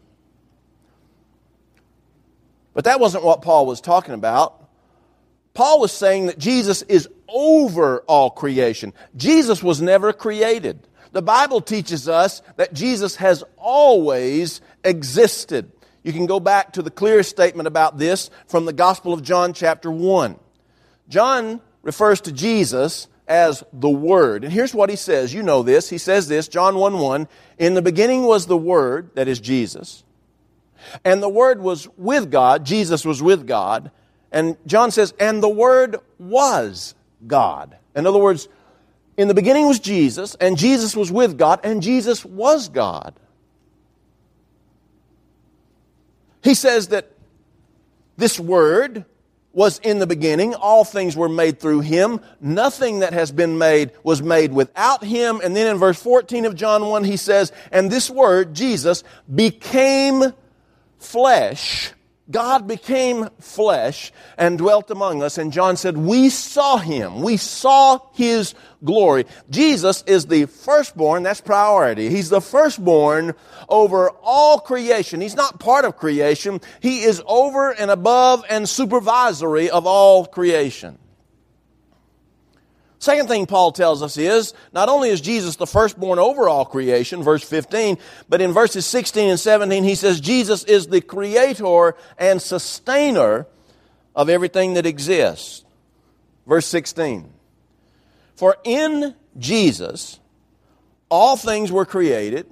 But 2.74 2.86
that 2.86 3.00
wasn't 3.00 3.24
what 3.24 3.42
Paul 3.42 3.66
was 3.66 3.80
talking 3.80 4.14
about. 4.14 4.62
Paul 5.54 5.80
was 5.80 5.94
saying 5.94 6.26
that 6.26 6.38
Jesus 6.38 6.82
is 6.84 7.08
over 7.28 8.02
all 8.02 8.30
creation. 8.30 8.94
Jesus 9.16 9.64
was 9.64 9.82
never 9.82 10.12
created. 10.12 10.86
The 11.14 11.22
Bible 11.22 11.62
teaches 11.62 12.10
us 12.10 12.42
that 12.58 12.74
Jesus 12.74 13.16
has 13.16 13.44
always 13.58 14.60
existed. 14.84 15.72
You 16.06 16.14
can 16.14 16.28
go 16.28 16.40
back 16.40 16.74
to 16.74 16.84
the 16.84 16.92
clearest 16.92 17.32
statement 17.32 17.66
about 17.66 17.98
this 17.98 18.30
from 18.46 18.66
the 18.66 18.74
Gospel 18.74 19.12
of 19.12 19.24
John, 19.24 19.54
chapter 19.54 19.90
1. 19.90 20.38
John 21.10 21.62
refers 21.82 22.22
to 22.22 22.32
Jesus 22.32 23.08
as 23.28 23.64
the 23.74 23.90
Word. 23.90 24.44
And 24.44 24.54
here's 24.54 24.76
what 24.76 24.92
he 24.92 24.98
says. 24.98 25.34
You 25.34 25.42
know 25.42 25.64
this. 25.64 25.90
He 25.90 25.98
says 25.98 26.28
this, 26.28 26.48
John 26.48 26.76
1 26.76 27.00
1. 27.00 27.28
In 27.58 27.74
the 27.74 27.82
beginning 27.82 28.22
was 28.22 28.46
the 28.46 28.56
Word, 28.56 29.16
that 29.16 29.28
is 29.28 29.40
Jesus. 29.40 30.04
And 31.04 31.24
the 31.24 31.30
Word 31.30 31.60
was 31.60 31.88
with 31.98 32.30
God. 32.30 32.68
Jesus 32.68 33.04
was 33.04 33.24
with 33.24 33.48
God. 33.48 33.90
And 34.32 34.58
John 34.68 34.92
says, 34.92 35.12
and 35.20 35.42
the 35.42 35.50
Word 35.50 35.96
was 36.20 36.94
God. 37.26 37.78
In 37.96 38.06
other 38.06 38.20
words, 38.20 38.48
in 39.18 39.28
the 39.28 39.34
beginning 39.34 39.66
was 39.66 39.80
Jesus, 39.80 40.36
and 40.36 40.56
Jesus 40.56 40.96
was 40.96 41.12
with 41.12 41.36
God, 41.36 41.62
and 41.64 41.82
Jesus 41.82 42.24
was 42.24 42.70
God. 42.70 43.16
He 46.46 46.54
says 46.54 46.90
that 46.90 47.12
this 48.18 48.40
word 48.40 49.04
was 49.52 49.80
in 49.80 49.98
the 49.98 50.06
beginning. 50.06 50.54
All 50.54 50.86
things 50.86 51.18
were 51.18 51.28
made 51.28 51.60
through 51.60 51.80
him. 51.80 52.22
Nothing 52.40 53.00
that 53.00 53.14
has 53.14 53.32
been 53.32 53.58
made 53.58 53.92
was 54.04 54.22
made 54.22 54.54
without 54.54 55.04
him. 55.04 55.42
And 55.44 55.56
then 55.56 55.66
in 55.66 55.78
verse 55.78 56.00
14 56.00 56.46
of 56.46 56.54
John 56.56 56.86
1, 56.86 57.04
he 57.04 57.18
says, 57.18 57.52
And 57.72 57.90
this 57.90 58.12
word, 58.12 58.54
Jesus, 58.54 59.04
became 59.34 60.34
flesh 61.00 61.94
God 62.30 62.68
became 62.68 63.30
flesh 63.40 64.12
and 64.38 64.58
dwelt 64.58 64.90
among 64.90 65.22
us. 65.22 65.38
And 65.38 65.54
John 65.54 65.78
said, 65.78 65.96
We 65.98 66.30
saw 66.30 66.78
him. 66.78 67.22
We 67.22 67.38
saw 67.38 68.00
his 68.14 68.56
glory. 68.84 69.26
Jesus 69.52 70.04
is 70.08 70.26
the 70.26 70.46
firstborn. 70.46 71.22
That's 71.22 71.42
priority. 71.42 72.10
He's 72.10 72.30
the 72.30 72.42
firstborn 72.42 73.36
over 73.70 74.10
all 74.24 74.60
creation. 74.60 75.22
He's 75.22 75.36
not 75.36 75.60
part 75.60 75.86
of 75.86 75.98
creation. 75.98 76.62
He 76.80 77.04
is 77.04 77.22
over 77.28 77.70
and 77.72 77.92
above 77.92 78.44
and 78.50 78.68
supervisory 78.68 79.70
of 79.70 79.86
all 79.86 80.26
creation. 80.26 80.98
Second 83.06 83.28
thing 83.28 83.46
Paul 83.46 83.72
tells 83.72 84.02
us 84.02 84.18
is 84.18 84.56
not 84.74 84.90
only 84.90 85.10
is 85.10 85.22
Jesus 85.22 85.58
the 85.58 85.68
firstborn 85.68 86.18
over 86.18 86.50
all 86.50 86.66
creation, 86.66 87.22
verse 87.22 87.44
15, 87.44 88.00
but 88.28 88.42
in 88.42 88.52
verses 88.52 88.84
16 88.88 89.30
and 89.30 89.40
17 89.40 89.84
he 89.84 89.94
says 89.94 90.20
Jesus 90.20 90.64
is 90.64 90.88
the 90.88 91.02
creator 91.02 91.96
and 92.18 92.42
sustainer 92.42 93.46
of 94.16 94.28
everything 94.28 94.74
that 94.74 94.88
exists. 94.88 95.64
Verse 96.48 96.66
16. 96.66 97.32
For 98.38 98.58
in 98.64 99.14
Jesus 99.38 100.20
all 101.08 101.38
things 101.38 101.72
were 101.72 101.86
created 101.86 102.48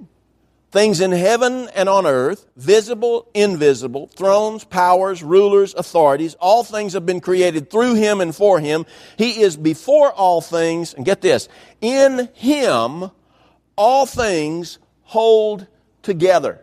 Things 0.74 1.00
in 1.00 1.12
heaven 1.12 1.68
and 1.76 1.88
on 1.88 2.04
earth, 2.04 2.48
visible, 2.56 3.30
invisible, 3.32 4.08
thrones, 4.08 4.64
powers, 4.64 5.22
rulers, 5.22 5.72
authorities, 5.72 6.34
all 6.40 6.64
things 6.64 6.94
have 6.94 7.06
been 7.06 7.20
created 7.20 7.70
through 7.70 7.94
him 7.94 8.20
and 8.20 8.34
for 8.34 8.58
him. 8.58 8.84
He 9.16 9.40
is 9.40 9.56
before 9.56 10.10
all 10.10 10.40
things, 10.40 10.92
and 10.92 11.04
get 11.04 11.20
this, 11.20 11.48
in 11.80 12.28
him 12.34 13.12
all 13.76 14.04
things 14.04 14.80
hold 15.04 15.68
together. 16.02 16.60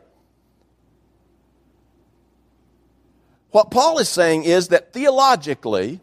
What 3.52 3.72
Paul 3.72 4.00
is 4.00 4.10
saying 4.10 4.44
is 4.44 4.68
that 4.68 4.92
theologically, 4.92 6.02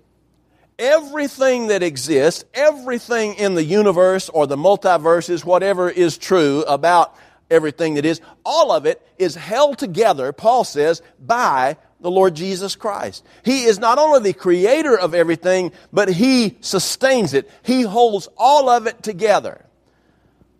everything 0.78 1.66
that 1.66 1.82
exists, 1.82 2.46
everything 2.54 3.34
in 3.34 3.54
the 3.54 3.64
universe 3.64 4.30
or 4.30 4.46
the 4.46 4.56
multiverses, 4.56 5.44
whatever 5.44 5.90
is 5.90 6.16
true 6.16 6.62
about 6.62 7.14
everything 7.50 7.94
that 7.94 8.04
is, 8.04 8.20
all 8.44 8.72
of 8.72 8.86
it 8.86 9.00
is 9.18 9.34
held 9.34 9.78
together, 9.78 10.32
Paul 10.32 10.64
says, 10.64 11.02
by 11.18 11.76
the 12.00 12.10
Lord 12.10 12.34
Jesus 12.34 12.76
Christ. 12.76 13.24
He 13.44 13.64
is 13.64 13.78
not 13.78 13.98
only 13.98 14.20
the 14.20 14.38
creator 14.38 14.98
of 14.98 15.14
everything, 15.14 15.72
but 15.92 16.08
He 16.08 16.56
sustains 16.60 17.34
it. 17.34 17.50
He 17.62 17.82
holds 17.82 18.28
all 18.36 18.68
of 18.68 18.86
it 18.86 19.02
together. 19.02 19.64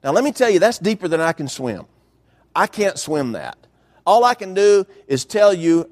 Now, 0.03 0.13
let 0.13 0.25
me 0.25 0.33
tell 0.33 0.51
you, 0.51 0.59
that's 0.59 0.79
deeper 0.79 1.09
than 1.09 1.21
I 1.21 1.33
can 1.33 1.49
swim. 1.49 1.87
I 2.55 2.67
can't 2.67 2.99
swim 2.99 3.33
that. 3.33 3.57
All 4.07 4.25
I 4.25 4.35
can 4.35 4.55
do 4.55 4.87
is 5.07 5.25
tell 5.25 5.53
you 5.53 5.91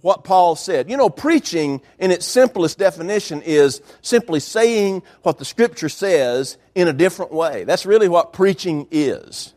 what 0.00 0.22
Paul 0.22 0.54
said. 0.54 0.90
You 0.90 0.98
know, 0.98 1.08
preaching 1.08 1.80
in 1.98 2.10
its 2.10 2.26
simplest 2.26 2.78
definition 2.78 3.40
is 3.40 3.80
simply 4.02 4.38
saying 4.38 5.02
what 5.22 5.38
the 5.38 5.46
Scripture 5.46 5.88
says 5.88 6.58
in 6.74 6.88
a 6.88 6.92
different 6.92 7.32
way. 7.32 7.64
That's 7.64 7.86
really 7.86 8.08
what 8.08 8.34
preaching 8.34 8.86
is. 8.90 9.53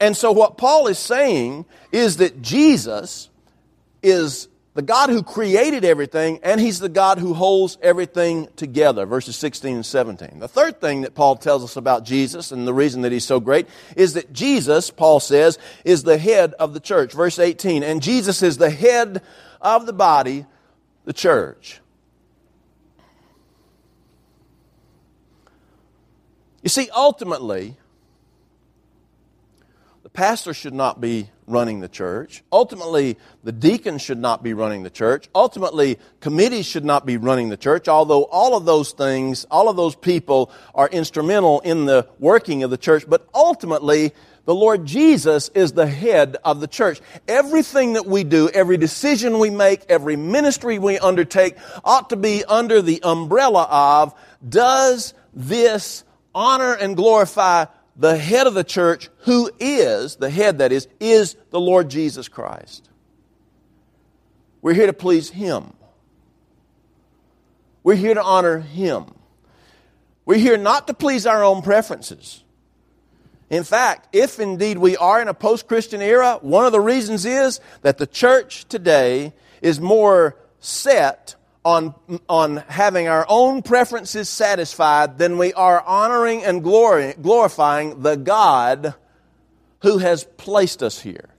And 0.00 0.16
so, 0.16 0.32
what 0.32 0.56
Paul 0.56 0.86
is 0.86 0.98
saying 0.98 1.66
is 1.92 2.16
that 2.16 2.40
Jesus 2.40 3.28
is 4.02 4.48
the 4.72 4.82
God 4.82 5.10
who 5.10 5.22
created 5.22 5.84
everything, 5.84 6.40
and 6.42 6.58
He's 6.58 6.78
the 6.78 6.88
God 6.88 7.18
who 7.18 7.34
holds 7.34 7.76
everything 7.82 8.48
together. 8.56 9.04
Verses 9.04 9.36
16 9.36 9.76
and 9.76 9.86
17. 9.86 10.38
The 10.38 10.48
third 10.48 10.80
thing 10.80 11.02
that 11.02 11.14
Paul 11.14 11.36
tells 11.36 11.62
us 11.62 11.76
about 11.76 12.04
Jesus, 12.04 12.50
and 12.50 12.66
the 12.66 12.72
reason 12.72 13.02
that 13.02 13.12
He's 13.12 13.26
so 13.26 13.40
great, 13.40 13.68
is 13.94 14.14
that 14.14 14.32
Jesus, 14.32 14.90
Paul 14.90 15.20
says, 15.20 15.58
is 15.84 16.02
the 16.02 16.16
head 16.16 16.54
of 16.54 16.72
the 16.72 16.80
church. 16.80 17.12
Verse 17.12 17.38
18. 17.38 17.82
And 17.82 18.02
Jesus 18.02 18.42
is 18.42 18.56
the 18.56 18.70
head 18.70 19.22
of 19.60 19.84
the 19.84 19.92
body, 19.92 20.46
the 21.04 21.12
church. 21.12 21.80
You 26.62 26.68
see, 26.68 26.88
ultimately, 26.94 27.76
the 30.12 30.16
pastor 30.16 30.52
should 30.52 30.74
not 30.74 31.00
be 31.00 31.30
running 31.46 31.80
the 31.80 31.88
church. 31.88 32.42
Ultimately, 32.52 33.16
the 33.44 33.52
deacons 33.52 34.02
should 34.02 34.18
not 34.18 34.42
be 34.42 34.54
running 34.54 34.82
the 34.82 34.90
church. 34.90 35.28
Ultimately, 35.34 35.98
committees 36.20 36.66
should 36.66 36.84
not 36.84 37.06
be 37.06 37.16
running 37.16 37.48
the 37.48 37.56
church, 37.56 37.88
although 37.88 38.24
all 38.24 38.56
of 38.56 38.64
those 38.64 38.92
things, 38.92 39.46
all 39.50 39.68
of 39.68 39.76
those 39.76 39.94
people 39.94 40.50
are 40.74 40.88
instrumental 40.88 41.60
in 41.60 41.86
the 41.86 42.08
working 42.18 42.62
of 42.62 42.70
the 42.70 42.76
church. 42.76 43.04
But 43.08 43.28
ultimately, 43.34 44.12
the 44.44 44.54
Lord 44.54 44.84
Jesus 44.84 45.48
is 45.50 45.72
the 45.72 45.86
head 45.86 46.36
of 46.44 46.60
the 46.60 46.68
church. 46.68 47.00
Everything 47.28 47.94
that 47.94 48.06
we 48.06 48.24
do, 48.24 48.48
every 48.48 48.76
decision 48.76 49.38
we 49.38 49.50
make, 49.50 49.84
every 49.88 50.16
ministry 50.16 50.78
we 50.78 50.98
undertake 50.98 51.56
ought 51.84 52.10
to 52.10 52.16
be 52.16 52.44
under 52.44 52.82
the 52.82 53.02
umbrella 53.02 53.66
of 53.70 54.14
does 54.48 55.14
this 55.32 56.04
honor 56.34 56.74
and 56.74 56.96
glorify 56.96 57.66
the 58.00 58.16
head 58.16 58.46
of 58.46 58.54
the 58.54 58.64
church, 58.64 59.10
who 59.24 59.50
is, 59.60 60.16
the 60.16 60.30
head 60.30 60.58
that 60.58 60.72
is, 60.72 60.88
is 60.98 61.36
the 61.50 61.60
Lord 61.60 61.90
Jesus 61.90 62.28
Christ. 62.28 62.88
We're 64.62 64.72
here 64.72 64.86
to 64.86 64.94
please 64.94 65.28
Him. 65.28 65.74
We're 67.82 67.96
here 67.96 68.14
to 68.14 68.22
honor 68.22 68.58
Him. 68.60 69.04
We're 70.24 70.38
here 70.38 70.56
not 70.56 70.86
to 70.86 70.94
please 70.94 71.26
our 71.26 71.44
own 71.44 71.60
preferences. 71.60 72.42
In 73.50 73.64
fact, 73.64 74.08
if 74.14 74.40
indeed 74.40 74.78
we 74.78 74.96
are 74.96 75.20
in 75.20 75.28
a 75.28 75.34
post 75.34 75.68
Christian 75.68 76.00
era, 76.00 76.38
one 76.40 76.64
of 76.64 76.72
the 76.72 76.80
reasons 76.80 77.26
is 77.26 77.60
that 77.82 77.98
the 77.98 78.06
church 78.06 78.64
today 78.66 79.34
is 79.60 79.78
more 79.78 80.36
set 80.58 81.34
on, 81.64 81.94
on 82.28 82.58
having 82.68 83.08
our 83.08 83.26
own 83.28 83.62
preferences 83.62 84.28
satisfied 84.28 85.18
than 85.18 85.36
we 85.36 85.52
are 85.52 85.82
honoring 85.82 86.42
and 86.42 86.62
glory, 86.62 87.14
glorifying 87.20 88.02
the 88.02 88.16
God 88.16 88.94
who 89.82 89.98
has 89.98 90.24
placed 90.24 90.82
us 90.82 91.00
here. 91.00 91.30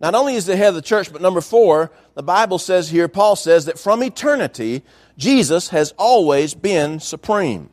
Not 0.00 0.14
only 0.14 0.34
is 0.34 0.46
the 0.46 0.56
head 0.56 0.68
of 0.68 0.74
the 0.76 0.82
church, 0.82 1.12
but 1.12 1.22
number 1.22 1.40
four, 1.40 1.90
the 2.14 2.22
Bible 2.22 2.58
says 2.58 2.88
here, 2.88 3.08
Paul 3.08 3.34
says 3.34 3.64
that 3.64 3.78
from 3.78 4.02
eternity, 4.02 4.82
Jesus 5.16 5.70
has 5.70 5.92
always 5.98 6.54
been 6.54 7.00
supreme. 7.00 7.70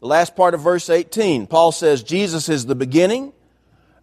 The 0.00 0.06
last 0.06 0.36
part 0.36 0.52
of 0.52 0.60
verse 0.60 0.90
18, 0.90 1.46
Paul 1.46 1.72
says, 1.72 2.02
Jesus 2.02 2.48
is 2.48 2.66
the 2.66 2.74
beginning 2.74 3.32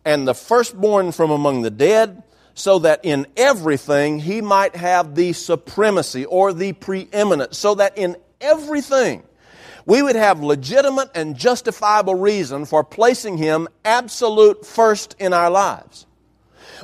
and 0.06 0.28
the 0.28 0.34
firstborn 0.34 1.12
from 1.12 1.30
among 1.30 1.62
the 1.62 1.70
dead 1.70 2.24
so 2.60 2.80
that 2.80 3.00
in 3.04 3.26
everything 3.38 4.20
he 4.20 4.42
might 4.42 4.76
have 4.76 5.16
the 5.16 5.32
supremacy 5.32 6.26
or 6.26 6.52
the 6.52 6.74
preeminence, 6.74 7.58
so 7.58 7.76
that 7.76 7.98
in 7.98 8.18
everything 8.42 9.24
we 9.86 10.02
would 10.02 10.18
have 10.18 10.44
legitimate 10.44 11.10
and 11.16 11.38
justifiable 11.38 12.16
reason 12.16 12.66
for 12.66 12.84
placing 12.84 13.38
him 13.38 13.70
absolute 13.86 14.66
first 14.66 15.16
in 15.20 15.32
our 15.32 15.50
lives. 15.50 16.06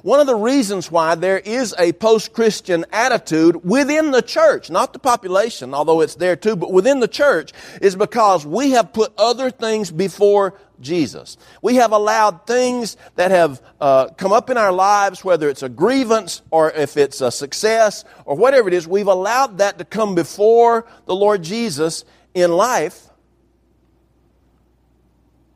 One 0.02 0.20
of 0.20 0.28
the 0.28 0.36
reasons 0.36 0.90
why 0.90 1.16
there 1.16 1.40
is 1.40 1.76
a 1.78 1.94
post-Christian 1.94 2.86
attitude 2.92 3.64
within 3.64 4.12
the 4.12 4.22
church, 4.22 4.70
not 4.70 4.94
the 4.94 5.00
population, 5.00 5.74
although 5.74 6.02
it's 6.02 6.16
there 6.16 6.36
too, 6.36 6.56
but 6.56 6.72
within 6.72 7.00
the 7.00 7.08
church, 7.08 7.52
is 7.82 7.96
because 7.96 8.46
we 8.46 8.72
have 8.72 8.94
put 8.94 9.14
other 9.18 9.52
things 9.52 9.92
before 9.92 10.54
Jesus. 10.80 11.38
We 11.62 11.76
have 11.76 11.92
allowed 11.92 12.48
things 12.48 12.98
that 13.16 13.32
have 13.32 13.62
uh, 13.80 14.08
come 14.10 14.34
up 14.34 14.50
in 14.50 14.58
our 14.58 14.72
lives, 14.72 15.24
whether 15.24 15.50
it's 15.50 15.64
a 15.64 15.70
grievance 15.70 16.42
or 16.52 16.72
if 16.72 16.98
it's 16.98 17.22
a 17.22 17.32
success 17.32 18.06
or 18.26 18.36
whatever 18.36 18.68
it 18.68 18.74
is, 18.74 18.88
we've 18.88 19.08
allowed 19.08 19.60
that 19.60 19.78
to 19.78 19.86
come 19.86 20.16
before 20.16 20.86
the 21.06 21.16
Lord 21.16 21.44
Jesus 21.44 22.06
in 22.34 22.52
life. 22.52 23.10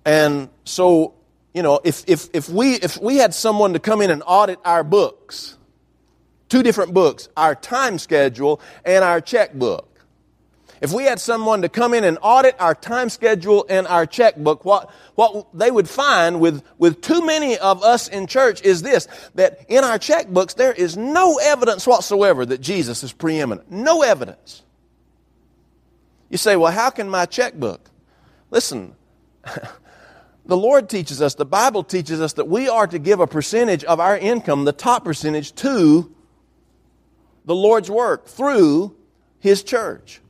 And 0.05 0.49
so 0.63 1.15
you 1.53 1.63
know, 1.63 1.79
if, 1.83 2.03
if, 2.07 2.29
if, 2.33 2.47
we, 2.49 2.73
if 2.75 2.97
we 3.01 3.17
had 3.17 3.33
someone 3.33 3.73
to 3.73 3.79
come 3.79 4.01
in 4.01 4.11
and 4.11 4.23
audit 4.25 4.59
our 4.63 4.83
books, 4.83 5.57
two 6.47 6.63
different 6.63 6.93
books, 6.93 7.27
our 7.35 7.55
time 7.55 7.97
schedule 7.97 8.61
and 8.85 9.03
our 9.03 9.19
checkbook. 9.19 9.88
If 10.81 10.93
we 10.93 11.03
had 11.03 11.19
someone 11.19 11.61
to 11.61 11.69
come 11.69 11.93
in 11.93 12.03
and 12.03 12.17
audit 12.21 12.55
our 12.59 12.73
time 12.73 13.09
schedule 13.09 13.65
and 13.69 13.85
our 13.87 14.05
checkbook, 14.05 14.63
what, 14.63 14.91
what 15.15 15.47
they 15.53 15.71
would 15.71 15.89
find 15.89 16.39
with, 16.39 16.63
with 16.77 17.01
too 17.01 17.25
many 17.25 17.57
of 17.57 17.83
us 17.83 18.07
in 18.07 18.27
church 18.27 18.61
is 18.61 18.81
this, 18.81 19.07
that 19.35 19.65
in 19.67 19.83
our 19.83 19.97
checkbooks 19.97 20.55
there 20.55 20.73
is 20.73 20.95
no 20.95 21.37
evidence 21.37 21.85
whatsoever 21.85 22.45
that 22.45 22.61
Jesus 22.61 23.03
is 23.03 23.11
preeminent. 23.11 23.69
No 23.71 24.01
evidence. 24.01 24.63
You 26.29 26.37
say, 26.37 26.55
well, 26.55 26.71
how 26.71 26.89
can 26.89 27.09
my 27.09 27.25
checkbook? 27.25 27.89
Listen, 28.51 28.95
The 30.49 30.57
Lord 30.57 30.89
teaches 30.89 31.21
us, 31.21 31.35
the 31.35 31.45
Bible 31.45 31.83
teaches 31.83 32.19
us 32.19 32.33
that 32.33 32.47
we 32.47 32.67
are 32.67 32.87
to 32.87 32.97
give 32.97 33.19
a 33.19 33.27
percentage 33.27 33.83
of 33.83 33.99
our 33.99 34.17
income, 34.17 34.65
the 34.65 34.71
top 34.71 35.05
percentage, 35.05 35.53
to 35.55 36.11
the 37.45 37.53
Lord's 37.53 37.91
work 37.91 38.25
through 38.25 38.95
His 39.37 39.61
church. 39.61 40.21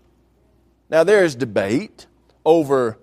Now, 0.89 1.03
there 1.03 1.23
is 1.23 1.35
debate 1.35 2.07
over 2.45 2.97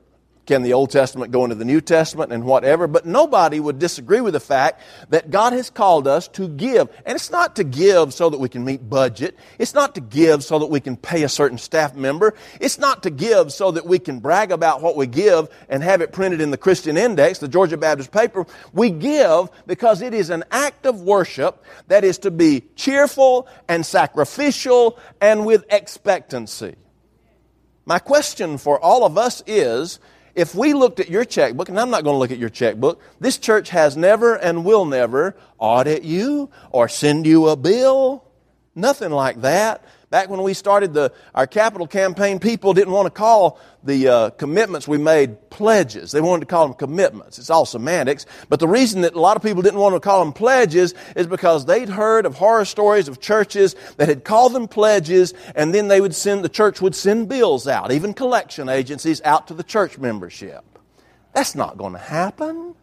can 0.47 0.63
the 0.63 0.75
Old 0.75 0.91
Testament 0.91 1.33
go 1.33 1.43
into 1.43 1.57
the 1.57 1.65
New 1.65 1.81
Testament 1.81 2.33
and 2.33 2.45
whatever? 2.45 2.87
But 2.87 3.05
nobody 3.05 3.59
would 3.59 3.81
disagree 3.81 4.21
with 4.21 4.35
the 4.35 4.41
fact 4.41 4.81
that 5.09 5.31
God 5.31 5.53
has 5.53 5.71
called 5.71 6.07
us 6.07 6.29
to 6.29 6.49
give. 6.49 6.89
And 7.05 7.17
it's 7.17 7.31
not 7.31 7.57
to 7.57 7.65
give 7.65 8.15
so 8.15 8.31
that 8.31 8.39
we 8.39 8.49
can 8.49 8.65
meet 8.65 8.89
budget. 8.89 9.37
It's 9.59 9.75
not 9.75 9.97
to 9.97 10.01
give 10.01 10.45
so 10.45 10.61
that 10.61 10.67
we 10.67 10.79
can 10.79 10.97
pay 10.97 11.25
a 11.25 11.29
certain 11.29 11.59
staff 11.59 11.97
member. 11.97 12.35
It's 12.61 12.79
not 12.79 13.03
to 13.03 13.11
give 13.11 13.53
so 13.53 13.73
that 13.73 13.87
we 13.87 13.99
can 13.99 14.21
brag 14.21 14.53
about 14.53 14.83
what 14.83 14.97
we 14.97 15.09
give 15.09 15.49
and 15.69 15.83
have 15.83 16.01
it 16.01 16.13
printed 16.13 16.41
in 16.41 16.53
the 16.53 16.57
Christian 16.57 16.97
Index, 16.97 17.41
the 17.41 17.49
Georgia 17.49 17.77
Baptist 17.77 18.13
paper. 18.13 18.47
We 18.73 18.91
give 18.91 19.51
because 19.67 20.01
it 20.01 20.15
is 20.15 20.31
an 20.31 20.45
act 20.53 20.87
of 20.87 21.03
worship 21.03 21.65
that 21.89 22.05
is 22.05 22.19
to 22.19 22.31
be 22.31 22.63
cheerful 22.77 23.49
and 23.69 23.85
sacrificial 23.85 24.99
and 25.21 25.45
with 25.45 25.65
expectancy. 25.71 26.77
My 27.87 28.01
question 28.01 28.59
for 28.59 28.81
all 28.81 29.07
of 29.07 29.17
us 29.17 29.45
is, 29.47 30.01
if 30.35 30.55
we 30.57 30.75
looked 30.75 30.99
at 30.99 31.09
your 31.09 31.25
checkbook, 31.25 31.69
and 31.69 31.79
I'm 31.79 31.89
not 31.89 32.03
going 32.03 32.15
to 32.15 32.19
look 32.19 32.33
at 32.33 32.39
your 32.39 32.51
checkbook, 32.51 33.01
this 33.21 33.39
church 33.39 33.71
has 33.71 33.97
never 33.97 34.35
and 34.35 34.65
will 34.65 34.85
never 34.85 35.37
audit 35.57 36.03
you 36.03 36.51
or 36.71 36.89
send 36.89 37.27
you 37.27 37.47
a 37.47 37.57
bill. 37.57 38.25
Nothing 38.75 39.13
like 39.13 39.41
that. 39.43 39.85
Back 40.09 40.31
when 40.31 40.43
we 40.43 40.55
started 40.55 40.95
the, 40.95 41.13
our 41.35 41.49
capital 41.49 41.89
campaign, 41.89 42.39
people 42.39 42.73
didn't 42.73 42.93
want 42.93 43.07
to 43.07 43.11
call 43.11 43.59
the 43.83 44.07
uh, 44.07 44.31
commitments 44.31 44.87
we 44.87 44.99
made 44.99 45.51
pledges. 45.51 46.13
They 46.13 46.21
wanted 46.21 46.41
to 46.41 46.47
call 46.47 46.69
them 46.69 46.77
commitments. 46.77 47.41
It's 47.41 47.51
all 47.51 47.67
semantics. 47.67 48.25
But 48.49 48.61
the 48.61 48.69
reason 48.69 49.01
that 49.01 49.15
a 49.15 49.21
lot 49.21 49.37
of 49.37 49.43
people 49.43 49.63
didn't 49.63 49.81
want 49.81 49.97
to 49.97 50.01
call 50.01 50.25
them 50.25 50.33
pledges 50.33 50.95
is 51.17 51.27
because 51.27 51.67
they'd 51.67 51.89
heard 51.89 52.25
of 52.25 52.37
horror 52.37 52.65
stories 52.65 53.09
of 53.09 53.21
churches 53.21 53.75
that 53.97 54.09
had 54.09 54.23
called 54.23 54.53
them 54.53 54.69
pledges 54.69 55.35
and 55.57 55.75
then 55.75 55.89
they 55.89 56.01
would 56.01 56.15
send, 56.15 56.45
the 56.45 56.49
church 56.49 56.81
would 56.81 56.95
send 56.95 57.29
bills 57.29 57.67
out, 57.67 57.91
even 57.91 58.15
collection 58.15 58.69
agencies 58.69 59.21
out 59.25 59.49
to 59.49 59.55
the 59.55 59.65
church 59.65 59.99
membership. 59.99 60.65
That's 61.33 61.57
not 61.57 61.79
going 61.79 61.95
to 61.95 61.99
happen. 61.99 62.77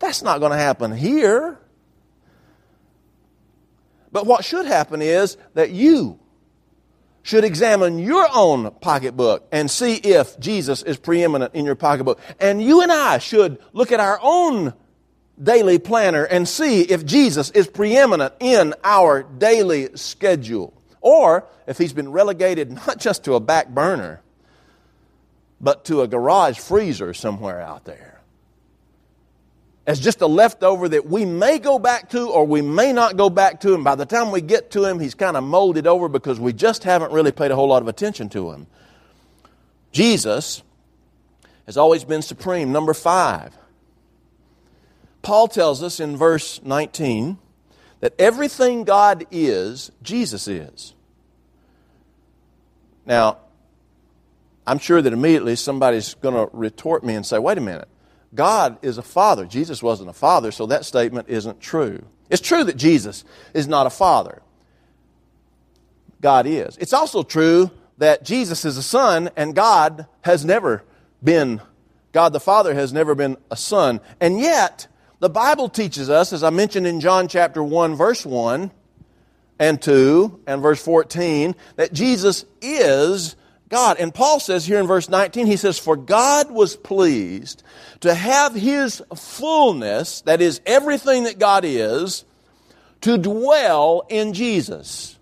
That's 0.00 0.22
not 0.22 0.40
going 0.40 0.50
to 0.50 0.58
happen 0.58 0.90
here. 0.90 1.61
But 4.12 4.26
what 4.26 4.44
should 4.44 4.66
happen 4.66 5.00
is 5.02 5.38
that 5.54 5.70
you 5.70 6.20
should 7.22 7.44
examine 7.44 7.98
your 7.98 8.28
own 8.32 8.70
pocketbook 8.80 9.46
and 9.50 9.70
see 9.70 9.94
if 9.94 10.38
Jesus 10.38 10.82
is 10.82 10.98
preeminent 10.98 11.54
in 11.54 11.64
your 11.64 11.74
pocketbook. 11.74 12.20
And 12.38 12.62
you 12.62 12.82
and 12.82 12.92
I 12.92 13.18
should 13.18 13.58
look 13.72 13.90
at 13.90 14.00
our 14.00 14.18
own 14.22 14.74
daily 15.42 15.78
planner 15.78 16.24
and 16.24 16.46
see 16.46 16.82
if 16.82 17.06
Jesus 17.06 17.50
is 17.50 17.66
preeminent 17.68 18.34
in 18.38 18.74
our 18.84 19.22
daily 19.22 19.96
schedule. 19.96 20.74
Or 21.00 21.48
if 21.66 21.78
he's 21.78 21.92
been 21.92 22.12
relegated 22.12 22.70
not 22.86 22.98
just 22.98 23.24
to 23.24 23.34
a 23.34 23.40
back 23.40 23.68
burner, 23.68 24.20
but 25.60 25.84
to 25.86 26.02
a 26.02 26.08
garage 26.08 26.58
freezer 26.58 27.14
somewhere 27.14 27.60
out 27.60 27.84
there 27.84 28.11
as 29.86 29.98
just 29.98 30.20
a 30.20 30.26
leftover 30.26 30.88
that 30.88 31.06
we 31.06 31.24
may 31.24 31.58
go 31.58 31.78
back 31.78 32.10
to 32.10 32.28
or 32.28 32.46
we 32.46 32.62
may 32.62 32.92
not 32.92 33.16
go 33.16 33.28
back 33.28 33.60
to. 33.60 33.74
And 33.74 33.82
by 33.82 33.94
the 33.96 34.06
time 34.06 34.30
we 34.30 34.40
get 34.40 34.70
to 34.72 34.84
him, 34.84 35.00
he's 35.00 35.14
kind 35.14 35.36
of 35.36 35.42
molded 35.42 35.86
over 35.86 36.08
because 36.08 36.38
we 36.38 36.52
just 36.52 36.84
haven't 36.84 37.12
really 37.12 37.32
paid 37.32 37.50
a 37.50 37.56
whole 37.56 37.68
lot 37.68 37.82
of 37.82 37.88
attention 37.88 38.28
to 38.30 38.52
him. 38.52 38.66
Jesus 39.90 40.62
has 41.66 41.76
always 41.76 42.04
been 42.04 42.22
supreme. 42.22 42.70
Number 42.70 42.94
five, 42.94 43.56
Paul 45.22 45.48
tells 45.48 45.82
us 45.82 46.00
in 46.00 46.16
verse 46.16 46.62
19 46.62 47.38
that 48.00 48.14
everything 48.18 48.84
God 48.84 49.26
is, 49.30 49.90
Jesus 50.02 50.48
is. 50.48 50.94
Now, 53.04 53.38
I'm 54.66 54.78
sure 54.78 55.02
that 55.02 55.12
immediately 55.12 55.56
somebody's 55.56 56.14
going 56.14 56.34
to 56.34 56.48
retort 56.56 57.04
me 57.04 57.14
and 57.14 57.26
say, 57.26 57.38
wait 57.38 57.58
a 57.58 57.60
minute. 57.60 57.88
God 58.34 58.78
is 58.82 58.98
a 58.98 59.02
father. 59.02 59.44
Jesus 59.44 59.82
wasn't 59.82 60.10
a 60.10 60.14
father, 60.14 60.50
so 60.50 60.66
that 60.66 60.84
statement 60.84 61.28
isn't 61.28 61.60
true. 61.60 62.04
It's 62.30 62.42
true 62.42 62.64
that 62.64 62.76
Jesus 62.76 63.24
is 63.52 63.68
not 63.68 63.86
a 63.86 63.90
father. 63.90 64.42
God 66.20 66.46
is. 66.46 66.76
It's 66.78 66.92
also 66.92 67.22
true 67.22 67.70
that 67.98 68.24
Jesus 68.24 68.64
is 68.64 68.76
a 68.76 68.82
son 68.82 69.30
and 69.36 69.54
God 69.54 70.06
has 70.22 70.44
never 70.44 70.84
been 71.22 71.60
God 72.12 72.32
the 72.32 72.40
Father 72.40 72.74
has 72.74 72.92
never 72.92 73.14
been 73.14 73.36
a 73.50 73.56
son. 73.56 74.00
And 74.20 74.38
yet, 74.38 74.86
the 75.18 75.30
Bible 75.30 75.68
teaches 75.68 76.10
us, 76.10 76.32
as 76.32 76.42
I 76.42 76.50
mentioned 76.50 76.86
in 76.86 77.00
John 77.00 77.26
chapter 77.26 77.62
1, 77.62 77.94
verse 77.96 78.24
1 78.24 78.70
and 79.58 79.80
2 79.80 80.40
and 80.46 80.62
verse 80.62 80.82
14, 80.84 81.54
that 81.76 81.92
Jesus 81.92 82.44
is 82.60 83.34
God. 83.72 83.96
And 83.98 84.14
Paul 84.14 84.38
says 84.38 84.66
here 84.66 84.78
in 84.78 84.86
verse 84.86 85.08
19, 85.08 85.46
he 85.46 85.56
says, 85.56 85.78
For 85.78 85.96
God 85.96 86.50
was 86.50 86.76
pleased 86.76 87.62
to 88.00 88.14
have 88.14 88.54
his 88.54 89.02
fullness, 89.16 90.20
that 90.20 90.42
is, 90.42 90.60
everything 90.66 91.24
that 91.24 91.38
God 91.38 91.64
is, 91.64 92.24
to 93.00 93.16
dwell 93.16 94.04
in 94.10 94.34
Jesus. 94.34 95.18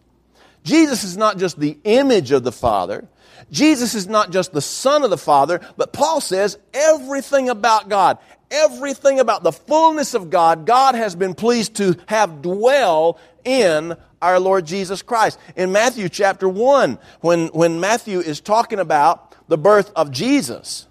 Jesus 0.65 1.05
is 1.05 1.17
not 1.17 1.39
just 1.39 1.61
the 1.61 1.79
image 1.85 2.33
of 2.33 2.43
the 2.43 2.53
Father. 2.53 3.09
Jesus 3.53 3.95
is 3.95 4.09
not 4.09 4.33
just 4.33 4.53
the 4.53 4.61
Son 4.61 5.05
of 5.05 5.11
the 5.11 5.17
Father, 5.17 5.61
but 5.77 5.93
Paul 5.93 6.21
says 6.21 6.59
everything 6.75 7.49
about 7.49 7.89
God, 7.89 8.19
everything 8.51 9.21
about 9.21 9.45
the 9.45 9.53
fullness 9.53 10.15
of 10.15 10.29
God, 10.29 10.67
God 10.67 10.97
has 10.97 11.15
been 11.15 11.35
pleased 11.35 11.77
to 11.77 11.97
have 12.07 12.43
dwell 12.43 13.17
in 13.45 13.97
our 14.23 14.39
Lord 14.39 14.67
Jesus 14.67 15.03
Christ. 15.03 15.39
In 15.57 15.73
Matthew 15.73 16.09
chapter 16.09 16.49
1, 16.49 16.99
when, 17.21 17.49
when 17.49 17.81
Matthew 17.81 18.21
is 18.21 18.41
talking 18.41 18.79
about 18.79 19.35
the 19.49 19.59
birth 19.59 19.93
of 19.97 20.11
Jesus, 20.11 20.87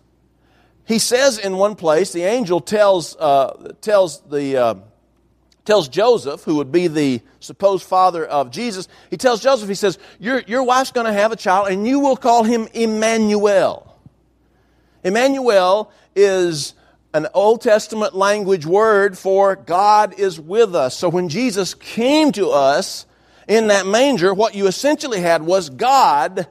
he 0.86 1.00
says 1.00 1.38
in 1.38 1.58
one 1.58 1.76
place, 1.76 2.12
the 2.12 2.24
angel 2.24 2.60
tells, 2.60 3.16
uh, 3.18 3.74
tells 3.82 4.22
the, 4.22 4.58
uh, 4.58 4.76
tells 5.64 5.88
Joseph, 5.88 6.44
who 6.44 6.56
would 6.56 6.72
be 6.72 6.88
the 6.88 7.22
supposed 7.40 7.84
father 7.84 8.26
of 8.26 8.50
Jesus, 8.50 8.88
he 9.12 9.18
tells 9.18 9.42
Joseph, 9.42 9.70
he 9.70 9.76
says, 9.76 10.00
Your, 10.20 10.42
your 10.48 10.64
wife's 10.64 10.92
going 10.92 11.06
to 11.06 11.14
have 11.14 11.32
a 11.32 11.36
child, 11.36 11.68
and 11.68 11.88
you 11.88 12.00
will 12.00 12.18
call 12.18 12.44
him 12.44 12.68
Emmanuel. 12.74 13.86
Emmanuel 15.04 15.92
is 16.16 16.74
an 17.14 17.28
Old 17.34 17.62
Testament 17.62 18.16
language 18.16 18.66
word 18.66 19.18
for 19.18 19.56
God 19.56 20.20
is 20.20 20.40
with 20.40 20.76
us. 20.76 20.98
So 20.98 21.10
when 21.10 21.30
Jesus 21.30 21.74
came 21.74 22.32
to 22.34 22.50
us 22.50 23.06
in 23.50 23.68
that 23.68 23.88
manger, 23.88 24.34
what 24.34 24.54
you 24.54 24.68
essentially 24.68 25.20
had 25.20 25.42
was 25.42 25.70
God 25.72 26.48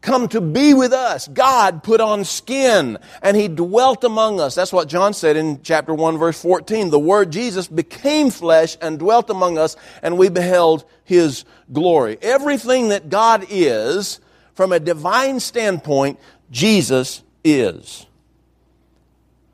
come 0.00 0.28
to 0.28 0.40
be 0.40 0.72
with 0.72 0.92
us. 0.92 1.26
God 1.26 1.82
put 1.82 2.00
on 2.00 2.24
skin 2.24 2.98
and 3.20 3.36
he 3.36 3.48
dwelt 3.48 4.04
among 4.04 4.38
us. 4.38 4.54
That's 4.54 4.72
what 4.72 4.88
John 4.88 5.12
said 5.12 5.36
in 5.36 5.60
chapter 5.62 5.92
1 5.92 6.16
verse 6.16 6.40
14. 6.40 6.90
The 6.90 6.98
word 6.98 7.32
Jesus 7.32 7.66
became 7.66 8.30
flesh 8.30 8.76
and 8.80 9.00
dwelt 9.00 9.28
among 9.28 9.58
us 9.58 9.76
and 10.02 10.16
we 10.16 10.28
beheld 10.28 10.84
his 11.02 11.44
glory. 11.72 12.16
Everything 12.22 12.90
that 12.90 13.08
God 13.08 13.44
is, 13.50 14.20
from 14.54 14.72
a 14.72 14.80
divine 14.80 15.40
standpoint, 15.40 16.18
Jesus 16.50 17.22
is. 17.44 18.06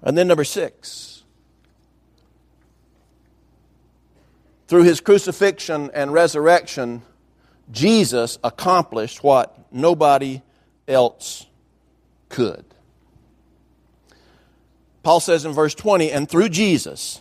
And 0.03 0.17
then 0.17 0.29
number 0.29 0.45
six. 0.45 1.12
Through 4.73 4.85
his 4.85 5.03
crucifixion 5.03 5.91
and 5.93 6.15
resurrection, 6.15 7.03
Jesus 7.71 8.39
accomplished 8.43 9.23
what 9.23 9.71
nobody 9.71 10.41
else 10.89 11.45
could. 12.31 12.65
Paul 15.03 15.21
says 15.21 15.45
in 15.45 15.53
verse 15.53 15.75
20, 15.75 16.11
and 16.11 16.27
through 16.27 16.49
Jesus, 16.49 17.21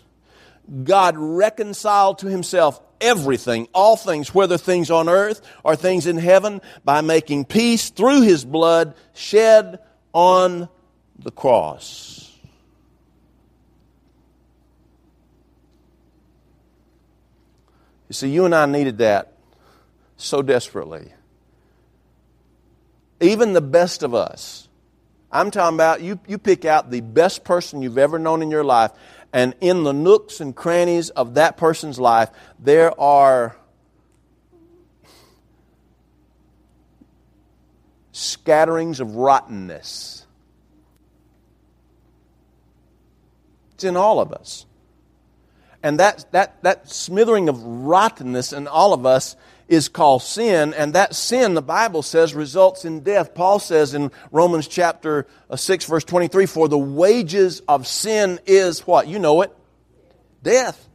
God 0.85 1.15
reconciled 1.17 2.19
to 2.19 2.27
himself 2.27 2.79
everything, 3.01 3.67
all 3.73 3.97
things, 3.97 4.33
whether 4.33 4.57
things 4.57 4.89
on 4.89 5.09
earth 5.09 5.41
or 5.65 5.75
things 5.75 6.07
in 6.07 6.15
heaven, 6.15 6.61
by 6.85 7.01
making 7.01 7.43
peace 7.43 7.89
through 7.89 8.21
his 8.21 8.45
blood 8.45 8.95
shed 9.13 9.79
on 10.13 10.69
the 11.19 11.31
cross. 11.31 12.30
You 18.11 18.13
see, 18.13 18.29
you 18.29 18.43
and 18.43 18.53
I 18.53 18.65
needed 18.65 18.97
that 18.97 19.31
so 20.17 20.41
desperately. 20.41 21.13
Even 23.21 23.53
the 23.53 23.61
best 23.61 24.03
of 24.03 24.13
us. 24.13 24.67
I'm 25.31 25.49
talking 25.49 25.77
about 25.77 26.01
you, 26.01 26.19
you 26.27 26.37
pick 26.37 26.65
out 26.65 26.91
the 26.91 26.99
best 26.99 27.45
person 27.45 27.81
you've 27.81 27.97
ever 27.97 28.19
known 28.19 28.41
in 28.41 28.51
your 28.51 28.65
life, 28.65 28.91
and 29.31 29.55
in 29.61 29.85
the 29.85 29.93
nooks 29.93 30.41
and 30.41 30.53
crannies 30.53 31.09
of 31.09 31.35
that 31.35 31.55
person's 31.55 32.01
life, 32.01 32.29
there 32.59 32.99
are 32.99 33.55
scatterings 38.11 38.99
of 38.99 39.15
rottenness. 39.15 40.25
It's 43.75 43.85
in 43.85 43.95
all 43.95 44.19
of 44.19 44.33
us. 44.33 44.65
And 45.83 45.99
that, 45.99 46.25
that, 46.31 46.61
that 46.63 46.89
smithering 46.89 47.49
of 47.49 47.61
rottenness 47.63 48.53
in 48.53 48.67
all 48.67 48.93
of 48.93 49.05
us 49.05 49.35
is 49.67 49.87
called 49.87 50.21
sin, 50.21 50.73
and 50.73 50.93
that 50.93 51.15
sin, 51.15 51.53
the 51.53 51.61
Bible 51.61 52.01
says, 52.01 52.35
results 52.35 52.83
in 52.83 52.99
death. 53.01 53.33
Paul 53.33 53.57
says 53.57 53.93
in 53.93 54.11
Romans 54.29 54.67
chapter 54.67 55.27
uh, 55.49 55.55
6, 55.55 55.85
verse 55.85 56.03
23, 56.03 56.45
For 56.45 56.67
the 56.67 56.77
wages 56.77 57.61
of 57.69 57.87
sin 57.87 58.39
is 58.45 58.85
what? 58.85 59.07
You 59.07 59.17
know 59.17 59.41
it 59.43 59.55
death. 60.43 60.89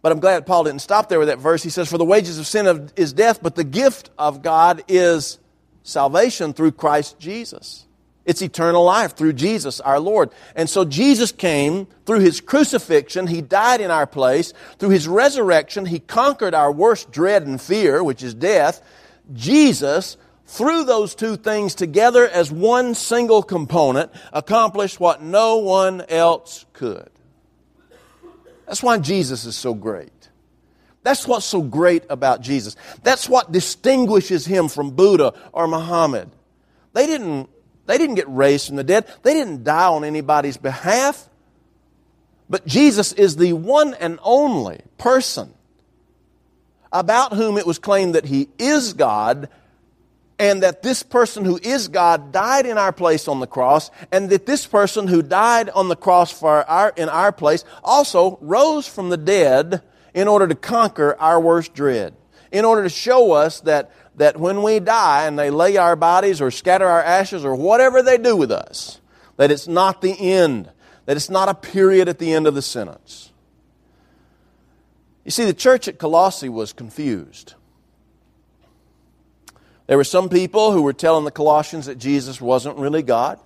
But 0.00 0.12
I'm 0.12 0.20
glad 0.20 0.46
Paul 0.46 0.64
didn't 0.64 0.80
stop 0.80 1.08
there 1.08 1.18
with 1.18 1.28
that 1.28 1.38
verse. 1.38 1.62
He 1.62 1.70
says, 1.70 1.88
For 1.88 1.98
the 1.98 2.04
wages 2.04 2.38
of 2.38 2.46
sin 2.46 2.90
is 2.96 3.12
death, 3.12 3.40
but 3.42 3.54
the 3.54 3.64
gift 3.64 4.10
of 4.18 4.42
God 4.42 4.82
is 4.88 5.38
salvation 5.84 6.54
through 6.54 6.72
Christ 6.72 7.18
Jesus. 7.20 7.86
It's 8.24 8.42
eternal 8.42 8.84
life 8.84 9.16
through 9.16 9.32
Jesus 9.32 9.80
our 9.80 9.98
Lord. 9.98 10.30
And 10.54 10.70
so 10.70 10.84
Jesus 10.84 11.32
came 11.32 11.86
through 12.06 12.20
his 12.20 12.40
crucifixion. 12.40 13.26
He 13.26 13.40
died 13.40 13.80
in 13.80 13.90
our 13.90 14.06
place. 14.06 14.52
Through 14.78 14.90
his 14.90 15.08
resurrection, 15.08 15.86
he 15.86 15.98
conquered 15.98 16.54
our 16.54 16.70
worst 16.70 17.10
dread 17.10 17.46
and 17.46 17.60
fear, 17.60 18.02
which 18.04 18.22
is 18.22 18.34
death. 18.34 18.80
Jesus, 19.32 20.16
through 20.46 20.84
those 20.84 21.16
two 21.16 21.36
things 21.36 21.74
together 21.74 22.28
as 22.28 22.52
one 22.52 22.94
single 22.94 23.42
component, 23.42 24.12
accomplished 24.32 25.00
what 25.00 25.20
no 25.20 25.56
one 25.56 26.02
else 26.02 26.64
could. 26.72 27.10
That's 28.66 28.82
why 28.84 28.98
Jesus 28.98 29.44
is 29.44 29.56
so 29.56 29.74
great. 29.74 30.12
That's 31.02 31.26
what's 31.26 31.44
so 31.44 31.60
great 31.60 32.04
about 32.08 32.40
Jesus. 32.40 32.76
That's 33.02 33.28
what 33.28 33.50
distinguishes 33.50 34.46
him 34.46 34.68
from 34.68 34.92
Buddha 34.92 35.34
or 35.52 35.66
Muhammad. 35.66 36.30
They 36.92 37.06
didn't 37.06 37.48
they 37.92 37.98
didn't 37.98 38.14
get 38.14 38.26
raised 38.26 38.68
from 38.68 38.76
the 38.76 38.84
dead. 38.84 39.06
They 39.22 39.34
didn't 39.34 39.64
die 39.64 39.88
on 39.88 40.02
anybody's 40.02 40.56
behalf. 40.56 41.28
But 42.48 42.66
Jesus 42.66 43.12
is 43.12 43.36
the 43.36 43.52
one 43.52 43.92
and 43.92 44.18
only 44.22 44.80
person 44.96 45.52
about 46.90 47.34
whom 47.34 47.58
it 47.58 47.66
was 47.66 47.78
claimed 47.78 48.14
that 48.14 48.24
he 48.24 48.48
is 48.58 48.94
God 48.94 49.50
and 50.38 50.62
that 50.62 50.82
this 50.82 51.02
person 51.02 51.44
who 51.44 51.60
is 51.62 51.88
God 51.88 52.32
died 52.32 52.64
in 52.64 52.78
our 52.78 52.94
place 52.94 53.28
on 53.28 53.40
the 53.40 53.46
cross, 53.46 53.90
and 54.10 54.30
that 54.30 54.46
this 54.46 54.66
person 54.66 55.06
who 55.06 55.22
died 55.22 55.68
on 55.68 55.88
the 55.88 55.94
cross 55.94 56.32
for 56.32 56.64
our, 56.68 56.94
in 56.96 57.10
our 57.10 57.30
place 57.30 57.62
also 57.84 58.38
rose 58.40 58.88
from 58.88 59.10
the 59.10 59.18
dead 59.18 59.82
in 60.14 60.28
order 60.28 60.48
to 60.48 60.54
conquer 60.54 61.14
our 61.20 61.38
worst 61.38 61.74
dread, 61.74 62.14
in 62.50 62.64
order 62.64 62.82
to 62.84 62.88
show 62.88 63.32
us 63.32 63.60
that 63.60 63.92
that 64.16 64.38
when 64.38 64.62
we 64.62 64.78
die 64.78 65.26
and 65.26 65.38
they 65.38 65.50
lay 65.50 65.76
our 65.76 65.96
bodies 65.96 66.40
or 66.40 66.50
scatter 66.50 66.86
our 66.86 67.02
ashes 67.02 67.44
or 67.44 67.54
whatever 67.54 68.02
they 68.02 68.18
do 68.18 68.36
with 68.36 68.52
us, 68.52 69.00
that 69.36 69.50
it's 69.50 69.66
not 69.66 70.02
the 70.02 70.12
end, 70.12 70.70
that 71.06 71.16
it's 71.16 71.30
not 71.30 71.48
a 71.48 71.54
period 71.54 72.08
at 72.08 72.18
the 72.18 72.32
end 72.32 72.46
of 72.46 72.54
the 72.54 72.62
sentence. 72.62 73.30
You 75.24 75.30
see, 75.30 75.44
the 75.44 75.54
church 75.54 75.88
at 75.88 75.98
Colossae 75.98 76.48
was 76.48 76.72
confused. 76.72 77.54
There 79.86 79.96
were 79.96 80.04
some 80.04 80.28
people 80.28 80.72
who 80.72 80.82
were 80.82 80.92
telling 80.92 81.24
the 81.24 81.30
Colossians 81.30 81.86
that 81.86 81.98
Jesus 81.98 82.40
wasn't 82.40 82.78
really 82.78 83.02
God. 83.02 83.38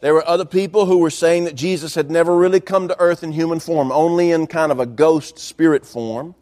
There 0.00 0.14
were 0.14 0.26
other 0.26 0.44
people 0.44 0.86
who 0.86 0.98
were 0.98 1.10
saying 1.10 1.44
that 1.44 1.56
Jesus 1.56 1.94
had 1.94 2.10
never 2.10 2.36
really 2.36 2.60
come 2.60 2.88
to 2.88 3.00
earth 3.00 3.24
in 3.24 3.32
human 3.32 3.58
form, 3.58 3.90
only 3.90 4.30
in 4.30 4.46
kind 4.46 4.70
of 4.70 4.78
a 4.78 4.86
ghost 4.86 5.38
spirit 5.38 5.84
form. 5.84 6.34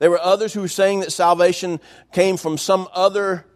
There 0.00 0.10
were 0.10 0.20
others 0.20 0.52
who 0.52 0.62
were 0.62 0.68
saying 0.68 1.00
that 1.00 1.12
salvation 1.12 1.78
came 2.10 2.36
from 2.36 2.58
some 2.58 2.88
other 2.92 3.46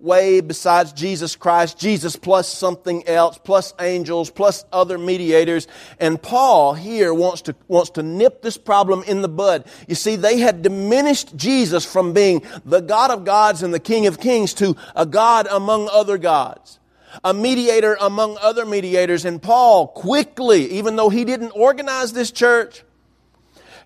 way 0.00 0.40
besides 0.40 0.92
Jesus 0.92 1.34
Christ, 1.34 1.76
Jesus 1.76 2.14
plus 2.14 2.48
something 2.48 3.06
else, 3.08 3.36
plus 3.36 3.74
angels, 3.80 4.30
plus 4.30 4.64
other 4.72 4.96
mediators. 4.96 5.66
And 5.98 6.22
Paul 6.22 6.74
here 6.74 7.12
wants 7.12 7.42
to, 7.42 7.56
wants 7.66 7.90
to 7.90 8.04
nip 8.04 8.42
this 8.42 8.56
problem 8.56 9.02
in 9.08 9.22
the 9.22 9.28
bud. 9.28 9.64
You 9.88 9.96
see, 9.96 10.14
they 10.14 10.38
had 10.38 10.62
diminished 10.62 11.36
Jesus 11.36 11.84
from 11.84 12.12
being 12.12 12.44
the 12.64 12.80
God 12.80 13.10
of 13.10 13.24
gods 13.24 13.64
and 13.64 13.74
the 13.74 13.80
King 13.80 14.06
of 14.06 14.20
kings 14.20 14.54
to 14.54 14.76
a 14.94 15.04
God 15.04 15.48
among 15.50 15.88
other 15.90 16.16
gods. 16.16 16.78
A 17.24 17.34
mediator 17.34 17.96
among 18.00 18.38
other 18.40 18.64
mediators. 18.64 19.24
And 19.24 19.42
Paul 19.42 19.88
quickly, 19.88 20.70
even 20.72 20.94
though 20.94 21.08
he 21.08 21.24
didn't 21.24 21.50
organize 21.50 22.12
this 22.12 22.30
church, 22.30 22.84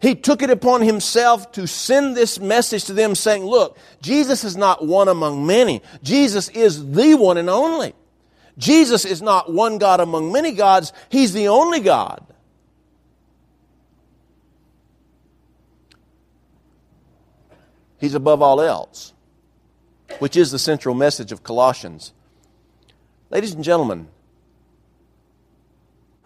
he 0.03 0.17
took 0.17 0.43
it 0.43 0.51
upon 0.51 0.83
himself 0.83 1.53
to 1.53 1.69
send 1.69 2.17
this 2.17 2.41
message 2.41 2.87
to 2.87 2.93
them 2.93 3.15
saying, 3.15 3.45
look, 3.45 3.79
Jesus 4.03 4.43
is 4.43 4.57
not 4.57 4.85
one 4.85 5.07
among 5.07 5.47
many. 5.47 5.81
Jesus 6.03 6.49
is 6.49 6.91
the 6.91 7.15
one 7.15 7.39
and 7.39 7.49
only. 7.49 7.95
Jesus 8.59 9.05
is 9.05 9.23
not 9.23 9.53
one 9.53 9.79
God 9.79 10.01
among 10.01 10.33
many 10.33 10.53
gods, 10.53 10.93
He's 11.09 11.33
the 11.33 11.47
only 11.47 11.79
God. 11.79 12.27
He's 17.99 18.15
above 18.15 18.43
all 18.43 18.61
else, 18.61 19.13
which 20.19 20.37
is 20.37 20.51
the 20.51 20.59
central 20.59 20.97
message 20.97 21.31
of 21.31 21.45
Colossians. 21.45 22.13
Ladies 23.31 23.55
and 23.55 23.63
gentlemen, 23.63 24.09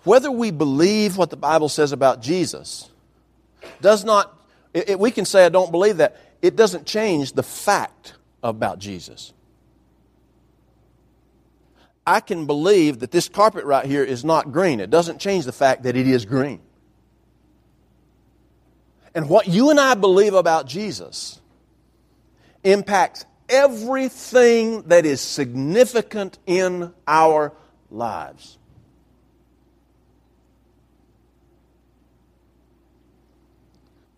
whether 0.04 0.30
we 0.30 0.50
believe 0.50 1.18
what 1.18 1.28
the 1.28 1.36
Bible 1.36 1.68
says 1.68 1.92
about 1.92 2.22
Jesus 2.22 2.88
does 3.80 4.04
not, 4.04 4.38
it, 4.74 4.90
it, 4.90 4.98
we 4.98 5.10
can 5.10 5.24
say, 5.24 5.44
I 5.44 5.48
don't 5.48 5.70
believe 5.70 5.98
that. 5.98 6.16
It 6.42 6.56
doesn't 6.56 6.86
change 6.86 7.32
the 7.32 7.42
fact 7.42 8.14
about 8.42 8.78
Jesus. 8.78 9.32
I 12.06 12.20
can 12.20 12.46
believe 12.46 13.00
that 13.00 13.10
this 13.10 13.28
carpet 13.28 13.64
right 13.64 13.84
here 13.84 14.04
is 14.04 14.24
not 14.24 14.52
green. 14.52 14.78
It 14.78 14.90
doesn't 14.90 15.18
change 15.18 15.44
the 15.44 15.52
fact 15.52 15.82
that 15.82 15.96
it 15.96 16.06
is 16.06 16.24
green. 16.24 16.60
And 19.14 19.28
what 19.28 19.48
you 19.48 19.70
and 19.70 19.80
I 19.80 19.94
believe 19.94 20.34
about 20.34 20.66
Jesus 20.66 21.40
impacts 22.62 23.24
everything 23.48 24.82
that 24.82 25.06
is 25.06 25.20
significant 25.20 26.38
in 26.46 26.92
our 27.08 27.52
lives. 27.90 28.58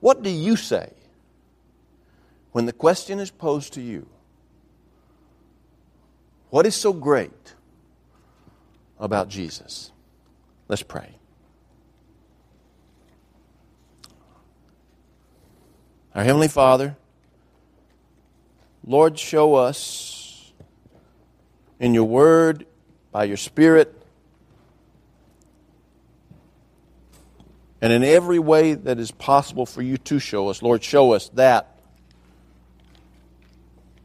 What 0.00 0.22
do 0.22 0.30
you 0.30 0.56
say 0.56 0.92
when 2.52 2.66
the 2.66 2.72
question 2.72 3.18
is 3.18 3.30
posed 3.30 3.74
to 3.74 3.80
you? 3.80 4.08
What 6.50 6.66
is 6.66 6.74
so 6.74 6.92
great 6.92 7.54
about 8.98 9.28
Jesus? 9.28 9.92
Let's 10.68 10.82
pray. 10.82 11.14
Our 16.14 16.24
Heavenly 16.24 16.48
Father, 16.48 16.96
Lord, 18.84 19.18
show 19.18 19.54
us 19.54 20.52
in 21.78 21.94
your 21.94 22.04
word, 22.04 22.66
by 23.12 23.24
your 23.24 23.36
Spirit, 23.36 23.97
and 27.80 27.92
in 27.92 28.02
every 28.02 28.38
way 28.38 28.74
that 28.74 28.98
is 28.98 29.10
possible 29.10 29.66
for 29.66 29.82
you 29.82 29.98
to 29.98 30.18
show 30.18 30.48
us, 30.48 30.62
Lord, 30.62 30.82
show 30.82 31.12
us 31.12 31.28
that 31.30 31.78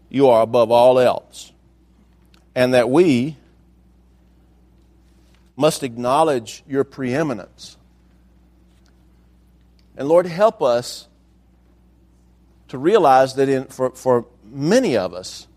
you 0.10 0.30
are 0.30 0.44
above 0.44 0.70
all 0.70 1.00
else, 1.00 1.52
and 2.54 2.76
that 2.76 2.90
we 2.90 3.36
must 5.56 5.82
acknowledge 5.82 6.64
your 6.68 6.84
preeminence. 6.84 7.78
And 9.98 10.08
Lord, 10.08 10.28
help 10.28 10.62
us 10.62 11.08
to 12.68 12.78
realize 12.78 13.36
that 13.36 13.50
in, 13.50 13.66
for, 13.66 13.92
for 13.92 14.26
many 14.44 14.98
of 14.98 15.14
us, 15.14 15.48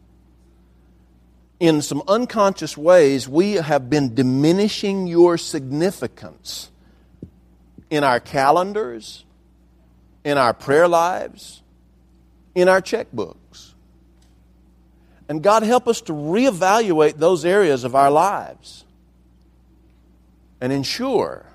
in 1.59 1.81
some 1.81 2.03
unconscious 2.07 2.77
ways, 2.77 3.29
we 3.29 3.53
have 3.53 3.89
been 3.89 4.15
diminishing 4.15 5.07
your 5.07 5.39
significance 5.39 6.71
in 7.91 8.05
our 8.05 8.21
calendars, 8.21 9.25
in 10.25 10.39
our 10.39 10.53
prayer 10.53 10.89
lives, 10.89 11.63
in 12.55 12.69
our 12.69 12.81
checkbooks. 12.81 13.73
And 15.29 15.43
God, 15.43 15.63
help 15.63 15.89
us 15.89 16.01
to 16.03 16.13
reevaluate 16.13 17.19
those 17.19 17.45
areas 17.45 17.85
of 17.85 17.95
our 17.95 18.11
lives 18.11 18.85
and 20.61 20.73
ensure 20.73 21.47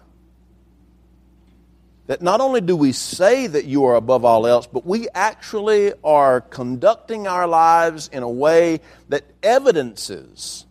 that 2.07 2.21
not 2.21 2.41
only 2.41 2.59
do 2.59 2.75
we 2.75 2.91
say 2.91 3.47
that 3.47 3.65
you 3.65 3.85
are 3.85 3.95
above 3.95 4.25
all 4.25 4.45
else, 4.45 4.67
but 4.67 4.85
we 4.85 5.07
actually 5.13 5.93
are 6.03 6.41
conducting 6.41 7.27
our 7.27 7.47
lives 7.47 8.09
in 8.11 8.23
a 8.23 8.29
way 8.29 8.81
that 9.07 9.23
evidences 9.41 10.65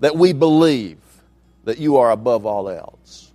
that 0.00 0.16
we 0.16 0.32
believe 0.32 0.98
that 1.64 1.78
you 1.78 1.98
are 1.98 2.10
above 2.10 2.44
all 2.44 2.68
else. 2.68 3.31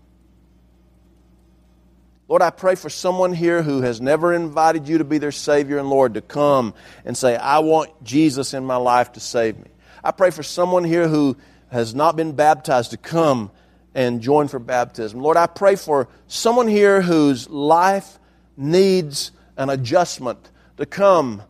Lord, 2.29 2.41
I 2.41 2.49
pray 2.49 2.75
for 2.75 2.89
someone 2.89 3.31
here 3.31 3.63
who 3.63 3.81
has 3.83 4.01
never 4.01 4.33
invited 4.33 4.89
you 4.89 4.97
to 4.97 5.05
be 5.05 5.17
their 5.17 5.31
Savior 5.31 5.77
and 5.77 5.89
Lord 5.89 6.15
to 6.15 6.21
come 6.21 6.73
and 7.05 7.15
say, 7.15 7.37
I 7.37 7.59
want 7.59 8.03
Jesus 8.03 8.53
in 8.53 8.65
my 8.65 8.75
life 8.75 9.13
to 9.13 9.21
save 9.21 9.57
me. 9.57 9.69
I 10.03 10.11
pray 10.11 10.31
for 10.31 10.43
someone 10.43 10.83
here 10.83 11.07
who 11.07 11.37
has 11.71 11.95
not 11.95 12.17
been 12.17 12.33
baptized 12.33 12.91
to 12.91 12.97
come 12.97 13.49
and 13.95 14.21
join 14.21 14.49
for 14.49 14.59
baptism. 14.59 15.21
Lord, 15.21 15.37
I 15.37 15.47
pray 15.47 15.77
for 15.77 16.09
someone 16.27 16.67
here 16.67 17.01
whose 17.01 17.49
life 17.49 18.19
needs 18.57 19.31
an 19.55 19.69
adjustment 19.69 20.51
to 20.75 20.85
come 20.85 21.41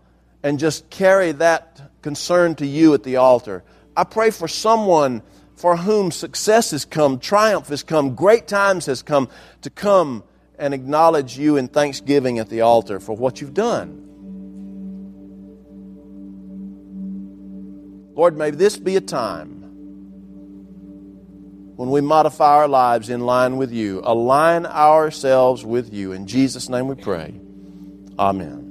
and 0.43 0.59
just 0.59 0.91
carry 0.91 1.31
that 1.33 1.81
concern 2.03 2.53
to 2.55 2.67
you 2.67 2.93
at 2.93 3.01
the 3.01 3.15
altar. 3.15 3.63
I 3.95 4.03
pray 4.03 4.29
for 4.29 4.47
someone 4.47 5.23
for 5.55 5.75
whom 5.75 6.11
success 6.11 6.69
has 6.69 6.85
come, 6.85 7.17
triumph 7.17 7.69
has 7.69 7.81
come, 7.81 8.13
great 8.13 8.47
times 8.47 8.85
has 8.85 9.01
come, 9.01 9.27
to 9.63 9.71
come 9.71 10.23
and 10.57 10.73
acknowledge 10.73 11.37
you 11.37 11.57
in 11.57 11.67
thanksgiving 11.67 12.39
at 12.39 12.49
the 12.49 12.61
altar 12.61 12.99
for 12.99 13.15
what 13.15 13.41
you've 13.41 13.53
done. 13.53 14.03
Lord, 18.15 18.37
may 18.37 18.49
this 18.49 18.77
be 18.77 18.95
a 18.95 19.01
time 19.01 19.57
when 21.77 21.91
we 21.91 22.01
modify 22.01 22.55
our 22.55 22.67
lives 22.67 23.09
in 23.09 23.21
line 23.21 23.57
with 23.57 23.71
you, 23.71 24.01
align 24.03 24.65
ourselves 24.65 25.63
with 25.63 25.93
you. 25.93 26.11
In 26.11 26.25
Jesus' 26.25 26.69
name 26.69 26.87
we 26.87 26.95
pray. 26.95 27.39
Amen. 28.17 28.66